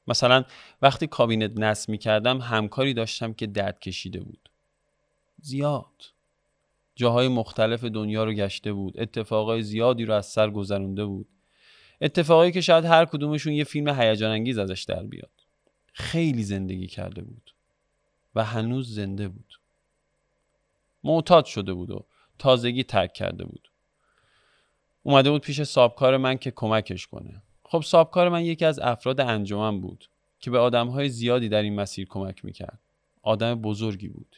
مثلا 0.06 0.44
وقتی 0.82 1.06
کابینت 1.06 1.52
نصب 1.56 1.90
می‌کردم 1.90 2.40
همکاری 2.40 2.94
داشتم 2.94 3.32
که 3.32 3.46
درد 3.46 3.80
کشیده 3.80 4.20
بود. 4.20 4.50
زیاد. 5.40 6.12
جاهای 6.96 7.28
مختلف 7.28 7.84
دنیا 7.84 8.24
رو 8.24 8.32
گشته 8.32 8.72
بود. 8.72 9.00
اتفاقای 9.00 9.62
زیادی 9.62 10.04
رو 10.04 10.14
از 10.14 10.26
سر 10.26 10.50
گذرونده 10.50 11.04
بود. 11.04 11.28
اتفاقایی 12.04 12.52
که 12.52 12.60
شاید 12.60 12.84
هر 12.84 13.04
کدومشون 13.04 13.52
یه 13.52 13.64
فیلم 13.64 13.88
هیجان 14.00 14.30
انگیز 14.30 14.58
ازش 14.58 14.82
در 14.82 15.02
بیاد. 15.02 15.30
خیلی 15.92 16.42
زندگی 16.42 16.86
کرده 16.86 17.22
بود 17.22 17.54
و 18.34 18.44
هنوز 18.44 18.94
زنده 18.94 19.28
بود. 19.28 19.60
معتاد 21.04 21.44
شده 21.44 21.74
بود 21.74 21.90
و 21.90 22.06
تازگی 22.38 22.84
ترک 22.84 23.12
کرده 23.12 23.44
بود. 23.44 23.70
اومده 25.02 25.30
بود 25.30 25.42
پیش 25.42 25.62
سابکار 25.62 26.16
من 26.16 26.38
که 26.38 26.50
کمکش 26.50 27.06
کنه. 27.06 27.42
خب 27.64 27.80
سابکار 27.80 28.28
من 28.28 28.44
یکی 28.44 28.64
از 28.64 28.78
افراد 28.78 29.20
انجمن 29.20 29.80
بود 29.80 30.08
که 30.40 30.50
به 30.50 30.58
آدمهای 30.58 31.08
زیادی 31.08 31.48
در 31.48 31.62
این 31.62 31.74
مسیر 31.74 32.06
کمک 32.08 32.44
می‌کرد. 32.44 32.80
آدم 33.22 33.54
بزرگی 33.54 34.08
بود. 34.08 34.36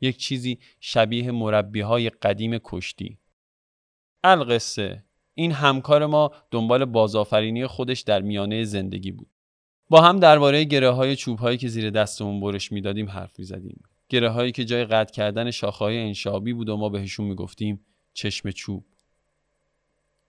یک 0.00 0.16
چیزی 0.16 0.58
شبیه 0.80 1.30
مربی 1.30 1.80
های 1.80 2.10
قدیم 2.10 2.58
کشتی. 2.58 3.18
القصه 4.24 5.05
این 5.38 5.52
همکار 5.52 6.06
ما 6.06 6.30
دنبال 6.50 6.84
بازآفرینی 6.84 7.66
خودش 7.66 8.00
در 8.00 8.22
میانه 8.22 8.64
زندگی 8.64 9.12
بود. 9.12 9.26
با 9.88 10.00
هم 10.00 10.18
درباره 10.18 10.64
گره 10.64 10.90
های 10.90 11.16
چوب 11.16 11.38
هایی 11.38 11.58
که 11.58 11.68
زیر 11.68 11.90
دستمون 11.90 12.40
برش 12.40 12.72
می‌دادیم 12.72 13.10
حرف 13.10 13.38
می‌زدیم. 13.38 13.82
گره 14.08 14.30
هایی 14.30 14.52
که 14.52 14.64
جای 14.64 14.84
قطع 14.84 15.12
کردن 15.12 15.50
شاخه 15.50 15.84
های 15.84 15.98
انشابی 15.98 16.52
بود 16.52 16.68
و 16.68 16.76
ما 16.76 16.88
بهشون 16.88 17.26
می‌گفتیم 17.26 17.86
چشم 18.14 18.50
چوب. 18.50 18.84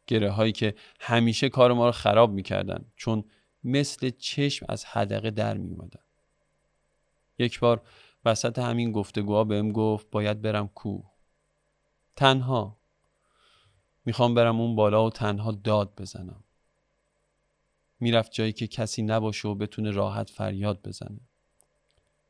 گره 0.08 0.32
هایی 0.32 0.52
که 0.52 0.76
همیشه 1.00 1.50
کار 1.50 1.74
ما 1.74 1.86
رو 1.86 1.92
خراب 1.92 2.32
می‌کردن 2.32 2.86
چون 2.96 3.24
مثل 3.64 4.10
چشم 4.10 4.66
از 4.70 4.86
حدقه 4.86 5.32
در 5.32 5.58
می 5.58 5.70
اومدن. 5.70 6.00
یک 7.40 7.60
بار 7.60 7.82
وسط 8.26 8.60
همین 8.60 8.92
گفتگوها 8.92 9.44
بهم 9.44 9.72
گفت 9.72 10.10
باید 10.12 10.42
برم 10.42 10.68
کوه. 10.68 11.04
تنها 12.16 12.77
می‌خوام 14.08 14.34
برم 14.34 14.62
اون 14.62 14.76
بالا 14.76 15.06
و 15.06 15.10
تنها 15.10 15.52
داد 15.52 15.94
بزنم. 15.98 16.44
می‌رفت 18.00 18.32
جایی 18.32 18.54
که 18.54 18.68
کسی 18.68 19.02
نباشه 19.02 19.48
و 19.48 19.56
بتونه 19.56 19.92
راحت 19.92 20.30
فریاد 20.30 20.82
بزنه. 20.82 21.20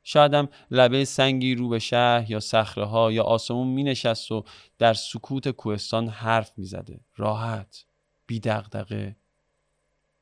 شایدم 0.03 0.49
لبه 0.71 1.05
سنگی 1.05 1.55
رو 1.55 1.69
به 1.69 1.79
شهر 1.79 2.31
یا 2.31 2.39
صخره 2.39 2.85
ها 2.85 3.11
یا 3.11 3.23
آسمون 3.23 3.67
می 3.67 3.83
نشست 3.83 4.31
و 4.31 4.43
در 4.77 4.93
سکوت 4.93 5.49
کوهستان 5.49 6.07
حرف 6.07 6.51
می 6.57 6.65
زده. 6.65 6.99
راحت 7.15 7.85
بی 8.27 8.39
دغدغه 8.39 9.15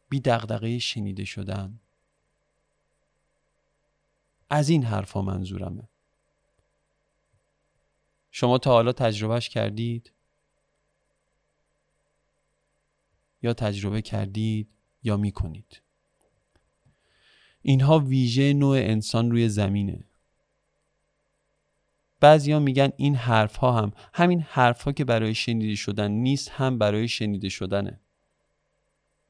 بی 0.09 0.19
دغدغه 0.19 0.79
شنیده 0.79 1.25
شدن. 1.25 1.79
از 4.49 4.69
این 4.69 4.83
حرفا 4.83 5.21
منظورمه. 5.21 5.89
شما 8.31 8.57
تا 8.57 8.71
حالا 8.71 8.91
تجربهش 8.91 9.49
کردید؟ 9.49 10.14
یا 13.45 13.53
تجربه 13.53 14.01
کردید 14.01 14.69
یا 15.03 15.17
می 15.17 15.31
کنید 15.31 15.81
اینها 17.61 17.99
ویژه 17.99 18.53
نوع 18.53 18.77
انسان 18.77 19.31
روی 19.31 19.49
زمینه. 19.49 20.03
بعضیا 22.19 22.59
میگن 22.59 22.91
این 22.97 23.15
حرف 23.15 23.55
ها 23.55 23.71
هم 23.71 23.91
همین 24.13 24.41
حرف 24.41 24.87
که 24.87 25.05
برای 25.05 25.35
شنیده 25.35 25.75
شدن 25.75 26.11
نیست 26.11 26.49
هم 26.49 26.77
برای 26.77 27.07
شنیده 27.07 27.49
شدنه. 27.49 27.99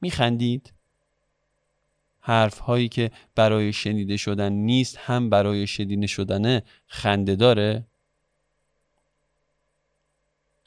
میخندید؟ 0.00 0.72
حرف 2.20 2.58
هایی 2.58 2.88
که 2.88 3.10
برای 3.34 3.72
شنیده 3.72 4.16
شدن 4.16 4.52
نیست 4.52 4.96
هم 4.96 5.30
برای 5.30 5.66
شنیده 5.66 6.06
شدنه 6.06 6.62
خنده 6.86 7.36
داره؟ 7.36 7.86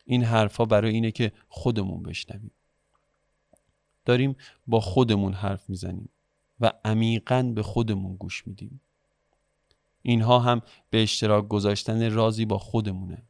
این 0.06 0.24
حرف 0.24 0.56
ها 0.56 0.66
برای 0.66 0.92
اینه 0.94 1.12
که 1.12 1.32
خودمون 1.48 2.04
بشنویم. 2.04 2.52
داریم 4.10 4.36
با 4.68 4.80
خودمون 4.80 5.34
حرف 5.34 5.70
می‌زنیم 5.70 6.10
و 6.60 6.72
عمیقا 6.86 7.52
به 7.56 7.64
خودمون 7.64 8.16
گوش 8.16 8.48
میدیم. 8.48 8.82
اینها 10.02 10.40
هم 10.40 10.62
به 10.90 11.04
اشتراک 11.04 11.48
گذاشتن 11.48 12.12
رازی 12.12 12.46
با 12.46 12.58
خودمونه. 12.58 13.24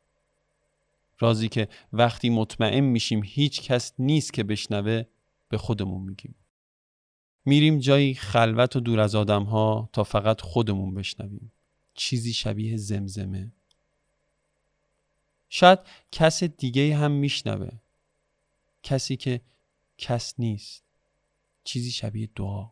رازی 1.20 1.50
که 1.50 1.68
وقتی 1.94 2.30
مطمئن 2.30 2.80
میشیم 2.80 3.22
هیچ 3.26 3.62
کس 3.62 3.94
نیست 4.00 4.34
که 4.34 4.44
بشنوه 4.44 5.04
به 5.50 5.58
خودمون 5.58 6.02
میگیم. 6.02 6.36
میریم 7.46 7.80
جایی 7.80 8.14
خلوت 8.14 8.76
و 8.76 8.80
دور 8.80 9.00
از 9.00 9.16
آدم 9.16 9.44
ها 9.44 9.90
تا 9.94 10.04
فقط 10.04 10.42
خودمون 10.42 10.94
بشنویم. 10.94 11.52
چیزی 11.94 12.34
شبیه 12.34 12.78
زمزمه. 12.78 13.52
شاید 15.50 15.80
کس 16.12 16.44
دیگه 16.44 16.96
هم 16.96 17.12
میشنوه. 17.12 17.70
کسی 18.84 19.18
که 19.18 19.42
کس 20.00 20.40
نیست. 20.40 20.84
چیزی 21.64 21.92
شبیه 21.92 22.30
دعا. 22.36 22.70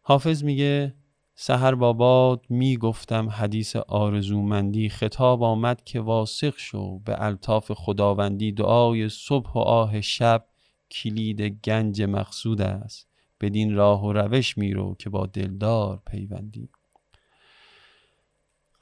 حافظ 0.00 0.44
میگه 0.44 0.94
سحر 1.34 1.74
باباد 1.74 2.46
می‌گفتم 2.48 3.28
حدیث 3.28 3.76
آرزومندی 3.76 4.88
خطاب 4.88 5.42
آمد 5.42 5.84
که 5.84 6.00
واثق 6.00 6.58
شو 6.58 6.98
به 6.98 7.24
الطاف 7.24 7.72
خداوندی. 7.72 8.52
دعای 8.52 9.08
صبح 9.08 9.52
و 9.52 9.58
آه 9.58 10.00
شب 10.00 10.46
کلید 10.90 11.40
گنج 11.40 12.02
مقصود 12.02 12.60
است. 12.60 13.08
بدین 13.40 13.74
راه 13.74 14.04
و 14.04 14.12
روش 14.12 14.58
میرو 14.58 14.94
که 14.98 15.10
با 15.10 15.26
دلدار 15.26 16.02
پیوندی. 16.06 16.68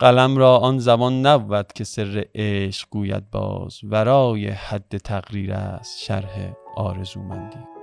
قلم 0.00 0.37
را 0.37 0.56
آن 0.56 0.78
زمان 0.78 1.26
نبود 1.26 1.72
که 1.72 1.84
سر 1.84 2.24
عشق 2.34 2.88
گوید 2.90 3.30
باز 3.30 3.80
ورای 3.82 4.48
حد 4.48 4.98
تقریر 4.98 5.52
است 5.52 5.98
شرح 5.98 6.52
آرزومندی. 6.76 7.77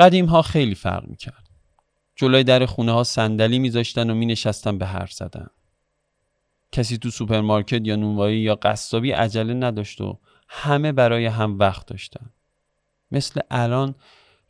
قدیم 0.00 0.26
ها 0.26 0.42
خیلی 0.42 0.74
فرق 0.74 1.08
می‌کرد. 1.08 1.50
جلوی 2.16 2.44
در 2.44 2.66
خونه 2.66 2.92
ها 2.92 3.04
صندلی 3.04 3.58
میذاشتن 3.58 4.10
و 4.10 4.14
می 4.14 4.26
نشستن 4.26 4.78
به 4.78 4.86
حرف 4.86 5.12
زدن. 5.12 5.46
کسی 6.72 6.98
تو 6.98 7.10
سوپرمارکت 7.10 7.86
یا 7.86 7.96
نونوایی 7.96 8.40
یا 8.40 8.54
قصابی 8.54 9.12
عجله 9.12 9.54
نداشت 9.54 10.00
و 10.00 10.18
همه 10.48 10.92
برای 10.92 11.26
هم 11.26 11.58
وقت 11.58 11.86
داشتن. 11.86 12.30
مثل 13.10 13.40
الان 13.50 13.94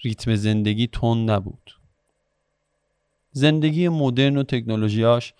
ریتم 0.00 0.34
زندگی 0.34 0.86
تند 0.86 1.30
نبود. 1.30 1.78
زندگی 3.32 3.88
مدرن 3.88 4.36
و 4.36 4.42
تکنولوژیاش 4.42 5.34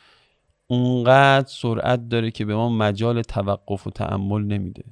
اونقدر 0.67 1.49
سرعت 1.49 2.09
داره 2.09 2.31
که 2.31 2.45
به 2.45 2.55
ما 2.55 2.69
مجال 2.69 3.23
توقف 3.23 3.87
و 3.87 3.91
تأمل 3.91 4.43
نمیده. 4.43 4.85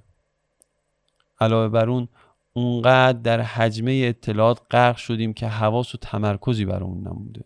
علاوه 1.40 1.68
بر 1.68 1.90
اون 1.90 2.09
اونقدر 2.58 3.18
در 3.18 3.40
حجمه 3.40 3.92
اطلاعات 4.04 4.60
غرق 4.70 4.96
شدیم 4.96 5.32
که 5.32 5.46
حواس 5.46 5.94
و 5.94 5.98
تمرکزی 5.98 6.64
برامون 6.64 7.00
نمونده. 7.00 7.44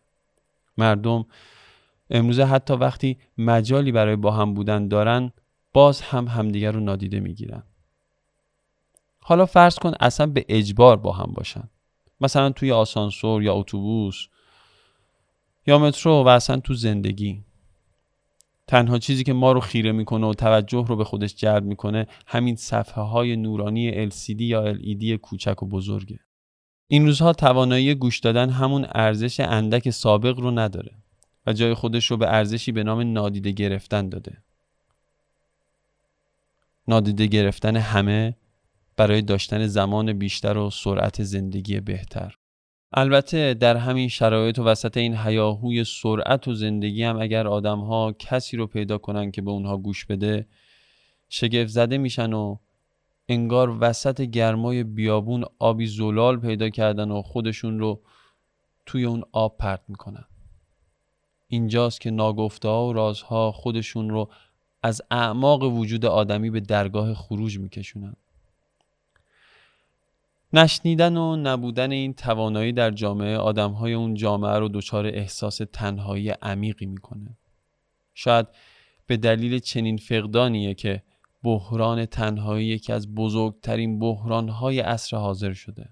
مردم 0.78 1.26
امروزه 2.10 2.44
حتی 2.44 2.74
وقتی 2.74 3.18
مجالی 3.38 3.92
برای 3.92 4.16
با 4.16 4.30
هم 4.30 4.54
بودن 4.54 4.88
دارن 4.88 5.32
باز 5.72 6.00
هم 6.00 6.28
همدیگر 6.28 6.72
رو 6.72 6.80
نادیده 6.80 7.20
می‌گیرن. 7.20 7.62
حالا 9.20 9.46
فرض 9.46 9.78
کن 9.78 9.92
اصلا 10.00 10.26
به 10.26 10.44
اجبار 10.48 10.96
با 10.96 11.12
هم 11.12 11.32
باشن. 11.34 11.68
مثلا 12.20 12.50
توی 12.50 12.72
آسانسور 12.72 13.42
یا 13.42 13.54
اتوبوس 13.54 14.26
یا 15.66 15.78
مترو 15.78 16.24
و 16.24 16.28
اصلا 16.28 16.60
تو 16.60 16.74
زندگی. 16.74 17.44
تنها 18.66 18.98
چیزی 18.98 19.24
که 19.24 19.32
ما 19.32 19.52
رو 19.52 19.60
خیره 19.60 19.92
می‌کنه 19.92 20.26
و 20.26 20.34
توجه 20.34 20.84
رو 20.88 20.96
به 20.96 21.04
خودش 21.04 21.34
جلب 21.34 21.64
می‌کنه 21.64 22.06
همین 22.26 22.56
صفحه 22.56 23.02
های 23.02 23.36
نورانی 23.36 24.10
LCD 24.10 24.40
یا 24.40 24.74
LED 24.74 25.04
کوچک 25.04 25.62
و 25.62 25.66
بزرگه. 25.66 26.18
این 26.88 27.06
روزها 27.06 27.32
توانایی 27.32 27.94
گوش 27.94 28.18
دادن 28.18 28.50
همون 28.50 28.86
ارزش 28.94 29.40
اندک 29.40 29.90
سابق 29.90 30.40
رو 30.40 30.50
نداره 30.50 30.92
و 31.46 31.52
جای 31.52 31.74
خودش 31.74 32.10
رو 32.10 32.16
به 32.16 32.26
ارزشی 32.28 32.72
به 32.72 32.82
نام 32.82 33.12
نادیده 33.12 33.50
گرفتن 33.50 34.08
داده. 34.08 34.42
نادیده 36.88 37.26
گرفتن 37.26 37.76
همه 37.76 38.36
برای 38.96 39.22
داشتن 39.22 39.66
زمان 39.66 40.12
بیشتر 40.12 40.56
و 40.56 40.70
سرعت 40.70 41.22
زندگی 41.22 41.80
بهتر. 41.80 42.34
البته 42.94 43.54
در 43.54 43.76
همین 43.76 44.08
شرایط 44.08 44.58
و 44.58 44.62
وسط 44.62 44.96
این 44.96 45.16
هیاهوی 45.16 45.84
سرعت 45.84 46.48
و 46.48 46.54
زندگی 46.54 47.02
هم 47.02 47.20
اگر 47.20 47.46
آدم 47.48 47.78
ها 47.78 48.12
کسی 48.18 48.56
رو 48.56 48.66
پیدا 48.66 48.98
کنن 48.98 49.30
که 49.30 49.42
به 49.42 49.50
اونها 49.50 49.76
گوش 49.76 50.04
بده 50.04 50.46
شگفت 51.28 51.68
زده 51.68 51.98
میشن 51.98 52.32
و 52.32 52.56
انگار 53.28 53.76
وسط 53.80 54.20
گرمای 54.20 54.84
بیابون 54.84 55.44
آبی 55.58 55.86
زلال 55.86 56.40
پیدا 56.40 56.68
کردن 56.68 57.10
و 57.10 57.22
خودشون 57.22 57.78
رو 57.78 58.00
توی 58.86 59.04
اون 59.04 59.22
آب 59.32 59.56
پرت 59.58 59.82
می‌کنن. 59.88 60.24
اینجاست 61.48 62.00
که 62.00 62.10
ناگفته 62.10 62.68
ها 62.68 62.88
و 62.88 62.92
رازها 62.92 63.52
خودشون 63.52 64.10
رو 64.10 64.30
از 64.82 65.02
اعماق 65.10 65.62
وجود 65.62 66.06
آدمی 66.06 66.50
به 66.50 66.60
درگاه 66.60 67.14
خروج 67.14 67.58
میکشونن. 67.58 68.16
نشنیدن 70.52 71.16
و 71.16 71.36
نبودن 71.36 71.92
این 71.92 72.14
توانایی 72.14 72.72
در 72.72 72.90
جامعه 72.90 73.36
آدمهای 73.36 73.94
اون 73.94 74.14
جامعه 74.14 74.58
رو 74.58 74.68
دچار 74.68 75.06
احساس 75.06 75.60
تنهایی 75.72 76.30
عمیقی 76.30 76.86
می‌کنه. 76.86 77.38
شاید 78.14 78.46
به 79.06 79.16
دلیل 79.16 79.58
چنین 79.58 79.96
فقدانیه 79.96 80.74
که 80.74 81.02
بحران 81.42 82.06
تنهایی 82.06 82.66
یکی 82.66 82.92
از 82.92 83.14
بزرگترین 83.14 83.98
بحرانهای 83.98 84.80
عصر 84.80 85.16
حاضر 85.16 85.52
شده. 85.52 85.88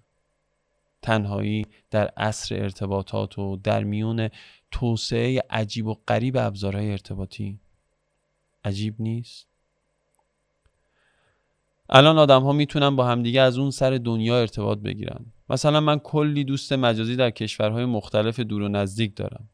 تنهایی 1.03 1.67
در 1.91 2.07
عصر 2.17 2.55
ارتباطات 2.63 3.39
و 3.39 3.57
در 3.57 3.85
میون 3.85 4.29
توسعه 4.71 5.43
عجیب 5.51 5.87
و 5.87 5.95
غریب 6.09 6.37
ابزارهای 6.37 6.91
ارتباطی 6.91 7.61
عجیب 8.65 8.95
نیست؟ 8.99 9.50
الان 11.93 12.19
آدم 12.19 12.43
ها 12.43 12.53
می‌تونن 12.53 12.97
با 12.97 13.07
همدیگه 13.07 13.41
از 13.41 13.59
اون 13.59 13.71
سر 13.71 13.91
دنیا 13.91 14.41
ارتباط 14.41 14.79
بگیرن. 14.79 15.27
مثلا 15.49 15.81
من 15.81 15.99
کلی 15.99 16.45
دوست 16.45 16.73
مجازی 16.73 17.17
در 17.17 17.31
کشورهای 17.31 17.85
مختلف 17.85 18.41
دور 18.41 18.63
و 18.63 18.69
نزدیک 18.69 19.17
دارم. 19.17 19.49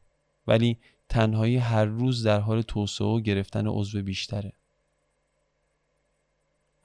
ولی 0.47 0.77
تنهایی 1.09 1.57
هر 1.57 1.85
روز 1.85 2.23
در 2.23 2.39
حال 2.39 2.61
توسعه 2.61 3.07
و 3.07 3.19
گرفتن 3.19 3.67
عضو 3.67 4.01
بیشتره. 4.01 4.53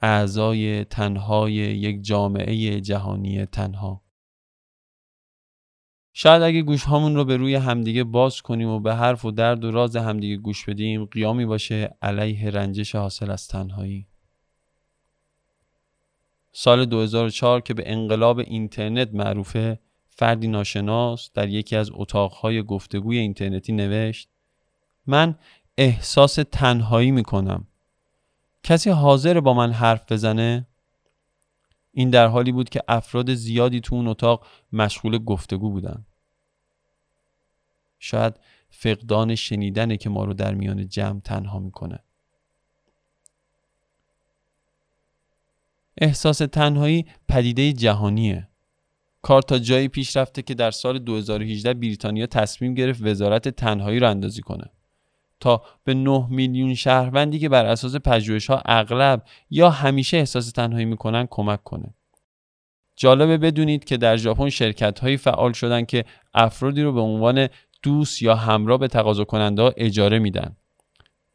اعضای 0.01 0.83
تنهای 0.83 1.53
یک 1.53 2.01
جامعه 2.01 2.81
جهانی 2.81 3.45
تنها. 3.45 4.01
شاید 6.13 6.41
اگه 6.41 6.61
گوش 6.61 6.83
هامون 6.83 7.15
رو 7.15 7.25
به 7.25 7.37
روی 7.37 7.55
همدیگه 7.55 8.03
باز 8.03 8.41
کنیم 8.41 8.67
و 8.67 8.79
به 8.79 8.95
حرف 8.95 9.25
و 9.25 9.31
درد 9.31 9.63
و 9.63 9.71
راز 9.71 9.95
همدیگه 9.95 10.37
گوش 10.37 10.65
بدیم 10.65 11.05
قیامی 11.05 11.45
باشه 11.45 11.97
علیه 12.01 12.49
رنجش 12.49 12.95
حاصل 12.95 13.31
از 13.31 13.47
تنهایی. 13.47 14.07
سال 16.55 16.85
2004 16.85 17.61
که 17.61 17.73
به 17.73 17.83
انقلاب 17.85 18.39
اینترنت 18.39 19.09
معروفه 19.13 19.79
فردی 20.09 20.47
ناشناس 20.47 21.31
در 21.33 21.49
یکی 21.49 21.75
از 21.75 21.89
اتاقهای 21.93 22.63
گفتگوی 22.63 23.17
اینترنتی 23.17 23.73
نوشت 23.73 24.29
من 25.07 25.35
احساس 25.77 26.35
تنهایی 26.51 27.11
می‌کنم. 27.11 27.67
کسی 28.63 28.89
حاضر 28.89 29.39
با 29.39 29.53
من 29.53 29.71
حرف 29.71 30.11
بزنه؟ 30.11 30.67
این 31.91 32.09
در 32.09 32.27
حالی 32.27 32.51
بود 32.51 32.69
که 32.69 32.81
افراد 32.87 33.33
زیادی 33.33 33.81
تو 33.81 33.95
اون 33.95 34.07
اتاق 34.07 34.47
مشغول 34.73 35.17
گفتگو 35.17 35.69
بودن. 35.69 36.05
شاید 37.99 38.39
فقدان 38.69 39.35
شنیدنه 39.35 39.97
که 39.97 40.09
ما 40.09 40.25
رو 40.25 40.33
در 40.33 40.53
میان 40.53 40.87
جمع 40.87 41.19
تنها 41.19 41.59
می‌کنه. 41.59 41.99
احساس 45.97 46.37
تنهایی 46.37 47.05
پدیده 47.29 47.73
جهانیه. 47.73 48.47
کار 49.21 49.41
تا 49.41 49.59
جایی 49.59 49.87
پیش 49.87 50.17
رفته 50.17 50.41
که 50.41 50.53
در 50.53 50.71
سال 50.71 50.99
2018 50.99 51.73
بریتانیا 51.73 52.25
تصمیم 52.25 52.73
گرفت 52.73 53.01
وزارت 53.03 53.49
تنهایی 53.49 53.99
را 53.99 54.09
اندازی 54.09 54.41
کنه. 54.41 54.65
تا 55.39 55.63
به 55.83 55.93
9 55.93 56.27
میلیون 56.29 56.73
شهروندی 56.73 57.39
که 57.39 57.49
بر 57.49 57.65
اساس 57.65 57.95
پژوهش 57.95 58.49
ها 58.49 58.61
اغلب 58.65 59.23
یا 59.49 59.69
همیشه 59.69 60.17
احساس 60.17 60.51
تنهایی 60.51 60.85
می‌کنن 60.85 61.27
کمک 61.29 61.63
کنه. 61.63 61.93
جالبه 62.95 63.37
بدونید 63.37 63.83
که 63.83 63.97
در 63.97 64.17
ژاپن 64.17 64.49
شرکت 64.49 64.99
هایی 64.99 65.17
فعال 65.17 65.53
شدن 65.53 65.85
که 65.85 66.05
افرادی 66.33 66.81
رو 66.81 66.93
به 66.93 67.01
عنوان 67.01 67.47
دوست 67.83 68.21
یا 68.21 68.35
همراه 68.35 68.77
به 68.77 68.87
تقاضا 68.87 69.23
کننده 69.23 69.73
اجاره 69.77 70.19
میدن. 70.19 70.55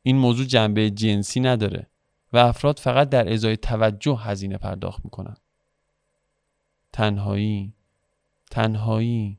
این 0.03 0.17
موضوع 0.17 0.47
جنبه 0.47 0.91
جنسی 0.91 1.41
نداره. 1.41 1.87
و 2.33 2.37
افراد 2.37 2.79
فقط 2.79 3.09
در 3.09 3.33
ازای 3.33 3.57
توجه 3.57 4.19
هزینه 4.19 4.59
پرداخت 4.59 5.05
می‌کنن 5.05 5.37
تنهایی 6.93 7.75
تنهایی 8.51 9.39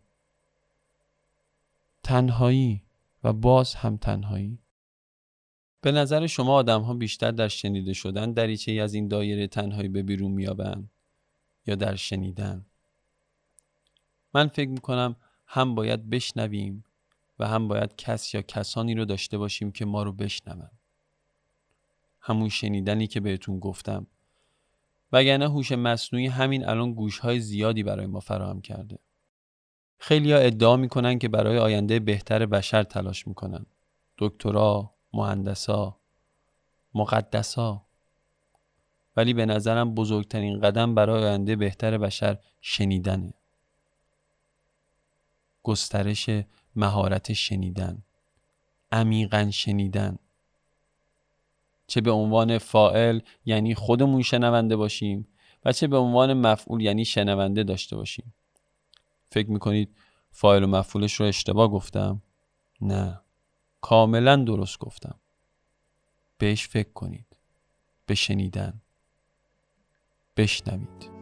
تنهایی 2.03 2.83
و 3.23 3.33
باز 3.33 3.75
هم 3.75 3.97
تنهایی. 3.97 4.59
به 5.81 5.91
نظر 5.91 6.27
شما 6.27 6.53
آدم 6.53 6.81
ها 6.81 6.93
بیشتر 6.93 7.31
در 7.31 7.47
شنیده 7.47 7.93
شدن 7.93 8.33
دریچه 8.33 8.71
ای 8.71 8.79
از 8.79 8.93
این 8.93 9.07
دایره 9.07 9.47
تنهایی 9.47 9.87
به 9.87 10.03
بیرون 10.03 10.31
میابند 10.31 10.91
یا 11.67 11.75
در 11.75 11.95
شنیدن؟ 11.95 12.65
من 14.33 14.47
فکر 14.47 14.69
می‌کنم 14.69 15.15
هم 15.45 15.75
باید 15.75 16.09
بشنویم 16.09 16.83
و 17.39 17.47
هم 17.47 17.67
باید 17.67 17.95
کس 17.95 18.33
یا 18.33 18.41
کسانی 18.41 18.95
رو 18.95 19.05
داشته 19.05 19.37
باشیم 19.37 19.71
که 19.71 19.85
ما 19.85 20.03
رو 20.03 20.13
بشنوند 20.13 20.78
همون 22.29 22.49
شنیدنی 22.49 23.07
که 23.07 23.19
بهتون 23.19 23.59
گفتم. 23.59 24.07
وگرنه 25.11 25.49
هوش 25.49 25.71
مصنوعی 25.71 26.27
همین 26.27 26.67
الان 26.67 26.93
گوشهای 26.93 27.39
زیادی 27.39 27.83
برای 27.83 28.05
ما 28.05 28.19
فراهم 28.19 28.61
کرده. 28.61 28.99
خیلی 29.97 30.31
ها 30.31 30.39
ادعا 30.39 30.75
می‌کنن 30.75 31.19
که 31.19 31.27
برای 31.27 31.57
آینده 31.57 31.99
بهتر 31.99 32.45
بشر 32.45 32.83
تلاش 32.83 33.27
می‌کنن. 33.27 33.65
دکترا، 34.17 34.93
مهندسا، 35.13 35.97
مقدسا. 36.93 37.85
ولی 39.17 39.33
به 39.33 39.45
نظرم 39.45 39.95
بزرگترین 39.95 40.59
قدم 40.61 40.95
برای 40.95 41.23
آینده 41.23 41.55
بهتر 41.55 41.97
بشر 41.97 42.37
شنیدنه. 42.61 43.33
گسترش 45.63 46.29
مهارت 46.75 47.33
شنیدن. 47.33 48.03
عمیقا 48.91 49.49
شنیدن. 49.51 50.17
چه 51.89 52.01
به 52.01 52.11
عنوان 52.11 52.57
فائل 52.57 53.19
یعنی 53.45 53.75
خودمون 53.75 54.21
شنونده 54.21 54.75
باشیم 54.75 55.27
و 55.65 55.71
چه 55.71 55.87
به 55.87 55.97
عنوان 55.97 56.33
مفعول 56.33 56.81
یعنی 56.81 57.05
شنونده 57.05 57.63
داشته 57.63 57.95
باشیم. 57.95 58.33
فکر 59.31 59.51
می‌کنید 59.51 59.95
فایل 60.31 60.63
و 60.63 60.67
مفعولش 60.67 61.13
رو 61.13 61.25
اشتباه 61.25 61.67
گفتم؟ 61.67 62.21
نه. 62.81 63.21
کاملا 63.81 64.35
درست 64.35 64.79
گفتم. 64.79 65.19
بهش 66.37 66.67
فکر 66.67 66.93
کنید. 66.93 67.37
به 68.05 68.15
شنیدن 68.15 68.81
بشنوید. 70.37 71.18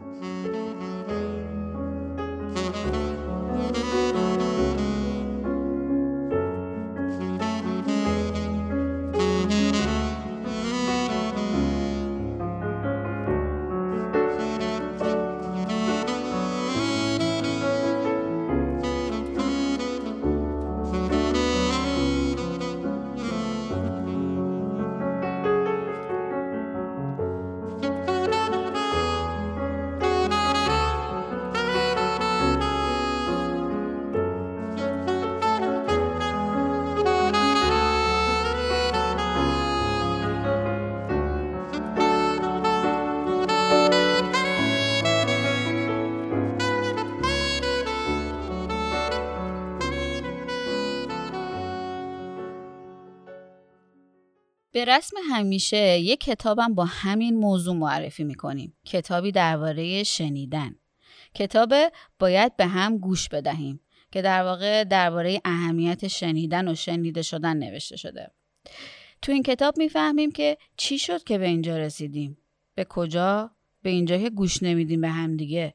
به 54.78 54.84
رسم 54.84 55.16
همیشه 55.30 55.98
یک 55.98 56.20
کتابم 56.20 56.74
با 56.74 56.84
همین 56.84 57.36
موضوع 57.36 57.76
معرفی 57.76 58.24
می‌کنیم. 58.24 58.76
کتابی 58.84 59.32
درباره 59.32 60.02
شنیدن. 60.02 60.74
کتاب 61.34 61.74
باید 62.18 62.56
به 62.56 62.66
هم 62.66 62.98
گوش 62.98 63.28
بدهیم 63.28 63.80
که 64.12 64.22
در 64.22 64.42
واقع 64.42 64.84
درباره 64.84 65.40
اهمیت 65.44 66.08
شنیدن 66.08 66.68
و 66.68 66.74
شنیده 66.74 67.22
شدن 67.22 67.56
نوشته 67.56 67.96
شده. 67.96 68.30
تو 69.22 69.32
این 69.32 69.42
کتاب 69.42 69.78
می‌فهمیم 69.78 70.30
که 70.30 70.56
چی 70.76 70.98
شد 70.98 71.24
که 71.24 71.38
به 71.38 71.46
اینجا 71.46 71.78
رسیدیم. 71.78 72.38
به 72.74 72.84
کجا؟ 72.84 73.50
به 73.82 73.90
اینجا 73.90 74.18
که 74.18 74.30
گوش 74.30 74.62
نمیدیم 74.62 75.00
به 75.00 75.08
هم 75.08 75.36
دیگه. 75.36 75.74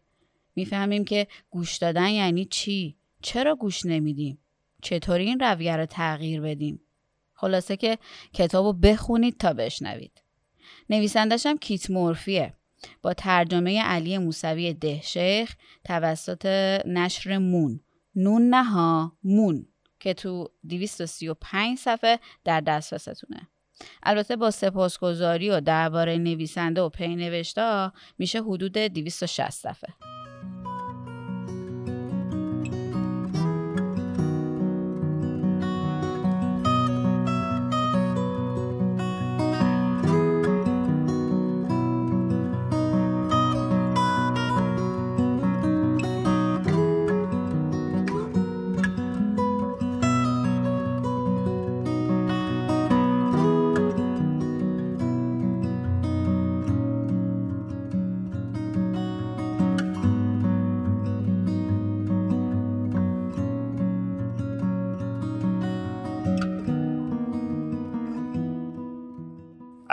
می‌فهمیم 0.55 1.05
که 1.05 1.27
گوش 1.49 1.77
دادن 1.77 2.09
یعنی 2.09 2.45
چی؟ 2.45 2.97
چرا 3.21 3.55
گوش 3.55 3.85
نمیدیم؟ 3.85 4.39
چطوری 4.81 5.25
این 5.25 5.39
رویه 5.39 5.75
رو 5.75 5.85
تغییر 5.85 6.41
بدیم؟ 6.41 6.79
خلاصه 7.33 7.77
که 7.77 7.97
کتاب 8.33 8.65
رو 8.65 8.73
بخونید 8.73 9.37
تا 9.37 9.53
بشنوید. 9.53 10.21
نویسندشم 10.89 11.57
کیت 11.57 11.89
مورفیه 11.89 12.53
با 13.01 13.13
ترجمه 13.13 13.81
علی 13.81 14.17
موسوی 14.17 14.73
دهشیخ 14.73 15.55
توسط 15.83 16.45
نشر 16.85 17.37
مون 17.37 17.79
نون 18.15 18.49
نها 18.49 19.17
مون 19.23 19.67
که 19.99 20.13
تو 20.13 20.51
235 20.69 21.77
صفحه 21.77 22.19
در 22.43 22.61
دسترستونه. 22.61 23.47
البته 24.03 24.35
با 24.35 24.51
سپاسگزاری 24.51 25.49
و 25.49 25.61
درباره 25.61 26.17
نویسنده 26.17 26.81
و 26.81 26.89
پی 26.89 27.15
نوشته 27.15 27.91
میشه 28.17 28.41
حدود 28.41 28.77
260 28.77 29.49
صفحه. 29.49 30.12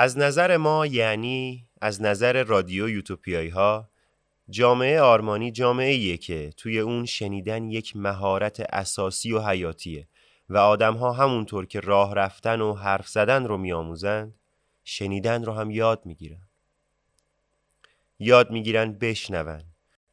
از 0.01 0.19
نظر 0.19 0.57
ما 0.57 0.87
یعنی 0.87 1.67
از 1.81 2.03
نظر 2.03 2.43
رادیو 2.45 2.89
یوتوپیایی 2.89 3.49
ها 3.49 3.91
جامعه 4.51 5.01
آرمانی 5.01 5.53
جامعه 5.53 5.93
ایه 5.93 6.17
که 6.17 6.53
توی 6.57 6.79
اون 6.79 7.07
شنیدن 7.07 7.71
یک 7.71 7.97
مهارت 7.97 8.61
اساسی 8.61 9.33
و 9.33 9.41
حیاتیه 9.41 10.09
و 10.49 10.57
آدم 10.57 10.95
ها 10.95 11.13
همونطور 11.13 11.67
که 11.67 11.81
راه 11.81 12.15
رفتن 12.15 12.61
و 12.61 12.75
حرف 12.75 13.09
زدن 13.09 13.45
رو 13.45 13.57
میآموزند 13.59 14.35
شنیدن 14.85 15.45
رو 15.45 15.53
هم 15.53 15.71
یاد 15.71 16.07
می‌گیرن. 16.07 16.49
یاد 18.19 18.51
می‌گیرن 18.51 18.93
بشنون. 18.93 19.63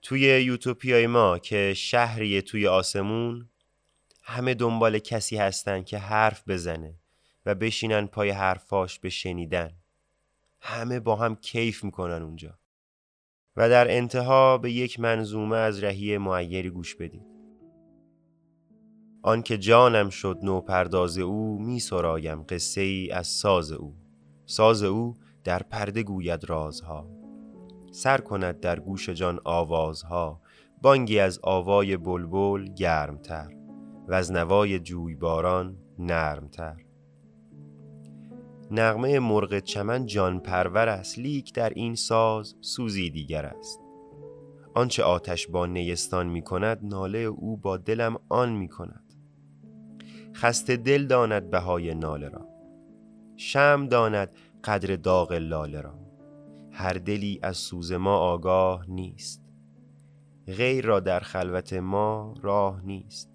توی 0.02 0.22
یوتوپیای 0.22 1.08
ما 1.08 1.40
که 1.40 1.74
شهریه 1.74 2.42
توی 2.42 2.68
آسمون 2.68 3.50
همه 4.24 4.54
دنبال 4.54 5.00
کسی 5.00 5.38
هستن 5.38 5.84
که 5.84 5.98
حرف 5.98 6.44
بزنه. 6.48 6.96
و 7.48 7.56
بشینن 7.56 8.08
پای 8.08 8.30
حرفاش 8.30 9.00
به 9.00 9.10
شنیدن 9.10 9.72
همه 10.62 11.00
با 11.00 11.16
هم 11.16 11.36
کیف 11.36 11.84
می‌کنن 11.84 12.22
اونجا. 12.22 12.60
و 13.56 13.70
در 13.70 13.92
انتها 13.92 14.58
به 14.58 14.72
یک 14.72 15.00
منظومه 15.00 15.58
از 15.58 15.84
رهی 15.84 16.18
معیری 16.18 16.70
گوش 16.70 16.96
بدید. 16.96 17.26
آنکه 19.24 19.58
جانم 19.58 20.10
شد 20.10 20.40
نو 20.44 20.62
پرداز 20.62 21.18
او 21.18 21.60
می 21.60 21.80
سرایم 21.80 22.44
قصه 22.44 22.82
ای 22.82 23.12
از 23.12 23.28
ساز 23.28 23.72
او. 23.72 23.96
ساز 24.46 24.84
او 24.84 25.14
در 25.44 25.60
پرده 25.60 26.04
گوید 26.04 26.50
رازها. 26.50 27.10
سر 27.92 28.18
کند 28.18 28.60
در 28.60 28.80
گوش 28.80 29.10
جان 29.10 29.40
آوازها. 29.44 30.42
بانگی 30.82 31.20
از 31.20 31.40
آوای 31.44 31.98
بلبل 31.98 32.74
گرمتر. 32.74 33.50
و 34.08 34.14
از 34.14 34.32
نوای 34.32 34.80
جویباران 34.80 35.78
نرمتر. 36.00 36.87
نغمه 38.72 39.20
مرغ 39.20 39.60
چمن 39.60 40.06
جان 40.06 40.40
پرور 40.40 40.90
است 40.90 41.20
لیک 41.20 41.54
در 41.54 41.70
این 41.70 41.96
ساز 41.96 42.56
سوزی 42.62 43.10
دیگر 43.10 43.46
است. 43.46 43.80
آنچه 44.76 45.04
آتش 45.04 45.48
با 45.48 45.66
نیستان 45.66 46.28
می 46.28 46.42
کند 46.42 46.80
ناله 46.82 47.18
او 47.18 47.58
با 47.58 47.78
دلم 47.78 48.18
آن 48.30 48.54
می 48.54 48.68
کند. 48.68 49.14
خسته 50.34 50.78
دل 50.78 51.08
داند 51.08 51.50
بهای 51.50 51.96
ناله 51.96 52.30
را. 52.30 52.48
شم 53.36 53.88
داند 53.88 54.32
قدر 54.64 54.96
داغ 54.96 55.34
لاله 55.34 55.82
را. 55.82 56.00
هر 56.72 56.94
دلی 56.94 57.40
از 57.44 57.58
سوز 57.58 57.92
ما 57.92 58.18
آگاه 58.18 58.86
نیست. 58.90 59.44
غیر 60.48 60.86
را 60.86 61.00
در 61.00 61.20
خلوت 61.20 61.74
ما 61.74 62.34
راه 62.42 62.86
نیست. 62.86 63.32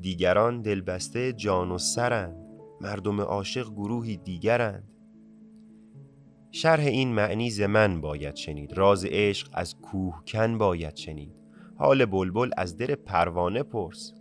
دیگران 0.00 0.62
دلبسته 0.62 1.32
جان 1.32 1.70
و 1.70 1.78
سرند. 1.78 2.39
مردم 2.80 3.20
عاشق 3.20 3.70
گروهی 3.70 4.16
دیگرند. 4.16 4.90
شرح 6.52 6.84
این 6.84 7.14
معنی 7.14 7.50
ز 7.50 7.60
من 7.60 8.00
باید 8.00 8.36
شنید. 8.36 8.72
راز 8.78 9.04
عشق 9.04 9.48
از 9.52 9.76
کوهکن 9.76 10.58
باید 10.58 10.96
شنید. 10.96 11.34
حال 11.76 12.04
بلبل 12.04 12.50
از 12.56 12.76
در 12.76 12.94
پروانه 12.94 13.62
پرس. 13.62 14.14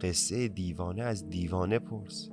قصه 0.00 0.48
دیوانه 0.48 1.02
از 1.02 1.28
دیوانه 1.28 1.78
پرس. 1.78 2.30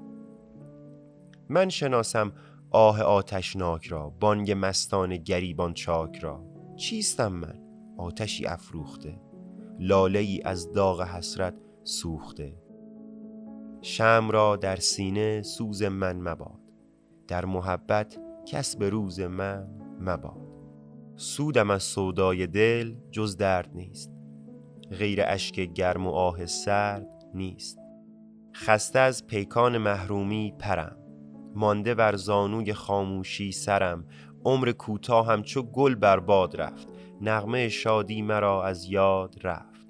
من 1.50 1.70
شناسم 1.70 2.34
آه 2.72 3.02
آتشناک 3.02 3.88
را 3.88 4.10
بانگ 4.10 4.54
مستان 4.58 5.18
گریبان 5.18 5.74
چاک 5.74 6.18
را. 6.18 6.44
چیستم 6.76 7.34
من؟ 7.34 7.60
آتشی 7.98 8.46
افروخته. 8.46 9.22
لاله 9.80 10.20
ای 10.20 10.42
از 10.46 10.72
داغ 10.72 11.02
حسرت 11.02 11.56
سوخته. 11.84 12.67
شم 13.90 14.30
را 14.32 14.56
در 14.56 14.76
سینه 14.76 15.42
سوز 15.42 15.84
من 15.84 16.20
مباد. 16.22 16.60
در 17.28 17.46
محبت 17.46 18.18
کس 18.46 18.76
به 18.76 18.90
روز 18.90 19.20
من 19.20 19.68
مباد. 20.02 20.48
سودم 21.16 21.70
از 21.70 21.84
سودای 21.84 22.48
دل 22.48 22.96
جز 23.12 23.38
درد 23.38 23.70
نیست. 23.74 24.12
غیر 24.92 25.22
اشک 25.26 25.60
گرم 25.60 26.08
و 26.08 26.10
آه 26.10 26.46
سرد 26.46 27.08
نیست. 27.34 27.80
خسته 28.56 29.00
از 29.00 29.28
پیکان 29.28 29.78
محرومی 29.78 30.54
پرم. 30.60 30.98
مانده 31.56 31.96
بر 31.96 32.16
زانوی 32.16 32.74
خاموشی 32.74 33.52
سرم. 33.52 34.06
عمر 34.46 34.72
کوتاهم 34.72 35.42
چو 35.42 35.64
گل 35.64 35.96
بر 35.96 36.20
باد 36.20 36.62
رفت. 36.62 36.88
نغمه 37.22 37.70
شادی 37.70 38.22
مرا 38.22 38.64
از 38.64 38.86
یاد 38.86 39.36
رفت. 39.44 39.88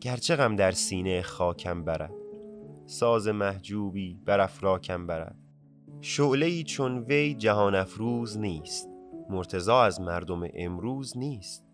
گرچه 0.00 0.36
غم 0.36 0.56
در 0.56 0.70
سینه 0.70 1.22
خاکم 1.22 1.84
برد 1.84 2.19
ساز 2.90 3.28
محجوبی 3.28 4.20
بر 4.24 4.40
افراکم 4.40 5.06
برد. 5.06 5.36
شعله 6.00 6.62
چون 6.62 6.98
وی 6.98 7.34
جهان 7.34 7.74
افروز 7.74 8.38
نیست 8.38 8.88
مرتضا 9.28 9.82
از 9.82 10.00
مردم 10.00 10.48
امروز 10.54 11.18
نیست. 11.18 11.64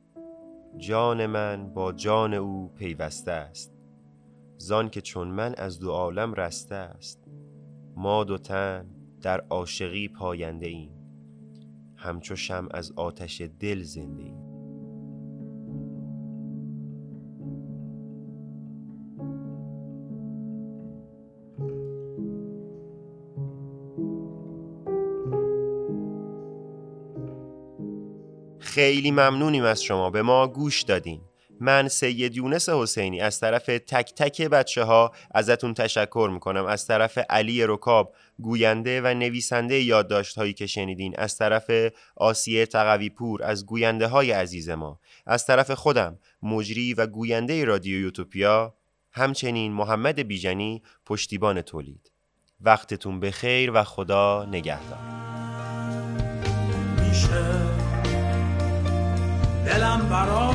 جان 0.77 1.27
من 1.27 1.75
با 1.75 1.93
جان 1.93 2.35
او 2.35 2.73
پیوسته 2.75 3.31
است 3.31 3.73
زان 4.57 4.89
که 4.89 5.01
چون 5.01 5.29
من 5.29 5.55
از 5.59 5.79
دو 5.79 5.91
عالم 5.91 6.35
رسته 6.35 6.75
است. 6.75 7.25
ما 7.97 8.25
دو 8.25 8.39
تن 8.39 8.87
در 9.23 9.41
عاشقی 9.41 10.09
پاینده 10.09 10.67
ایم 10.67 10.91
همچو 11.97 12.37
شم 12.37 12.69
از 12.71 12.93
آتش 12.97 13.41
دل 13.61 13.83
زنده 13.83 14.23
ایم. 14.23 14.46
خیلی 28.77 29.11
ممنونیم 29.11 29.65
از 29.65 29.83
شما. 29.83 30.11
به 30.11 30.23
ما 30.23 30.49
گوش 30.49 30.83
دادین. 30.83 31.21
من 31.61 31.89
سید 31.89 32.37
یونس 32.37 32.69
حسینی 32.69 33.21
از 33.21 33.41
طرف 33.41 33.67
تک 33.67 34.15
تک 34.15 34.43
بچه 34.43 34.85
ها 34.85 35.13
ازتون 35.31 35.75
تشکر 35.75 36.31
می‌کنم. 36.33 36.67
از 36.67 36.87
طرف 36.87 37.19
علی 37.31 37.67
رکاب 37.67 38.15
گوینده 38.39 39.01
و 39.01 39.15
نویسنده 39.15 39.83
یادداشت 39.83 40.39
هایی 40.39 40.53
که 40.53 40.67
شنیدین. 40.67 41.15
از 41.19 41.39
طرف 41.39 41.71
آسیه 42.17 42.67
تقوی 42.67 43.11
پور 43.11 43.43
از 43.43 43.67
گوینده 43.67 44.07
های 44.07 44.31
عزیز 44.31 44.69
ما. 44.69 45.01
از 45.27 45.47
طرف 45.47 45.71
خودم 45.71 46.19
مجری 46.43 46.95
و 46.95 47.07
گوینده 47.07 47.65
رادیو 47.65 48.01
یوتوپیا 48.01 48.75
همچنین 49.13 49.73
محمد 49.73 50.21
بیژنی 50.21 50.83
پشتیبان 51.07 51.63
تولید. 51.63 52.13
وقتتون 52.61 53.21
بخیر 53.21 53.71
و 53.75 53.85
خدا 53.85 54.45
نگهدار. 54.51 55.17
دلم 59.67 60.09
برا 60.11 60.46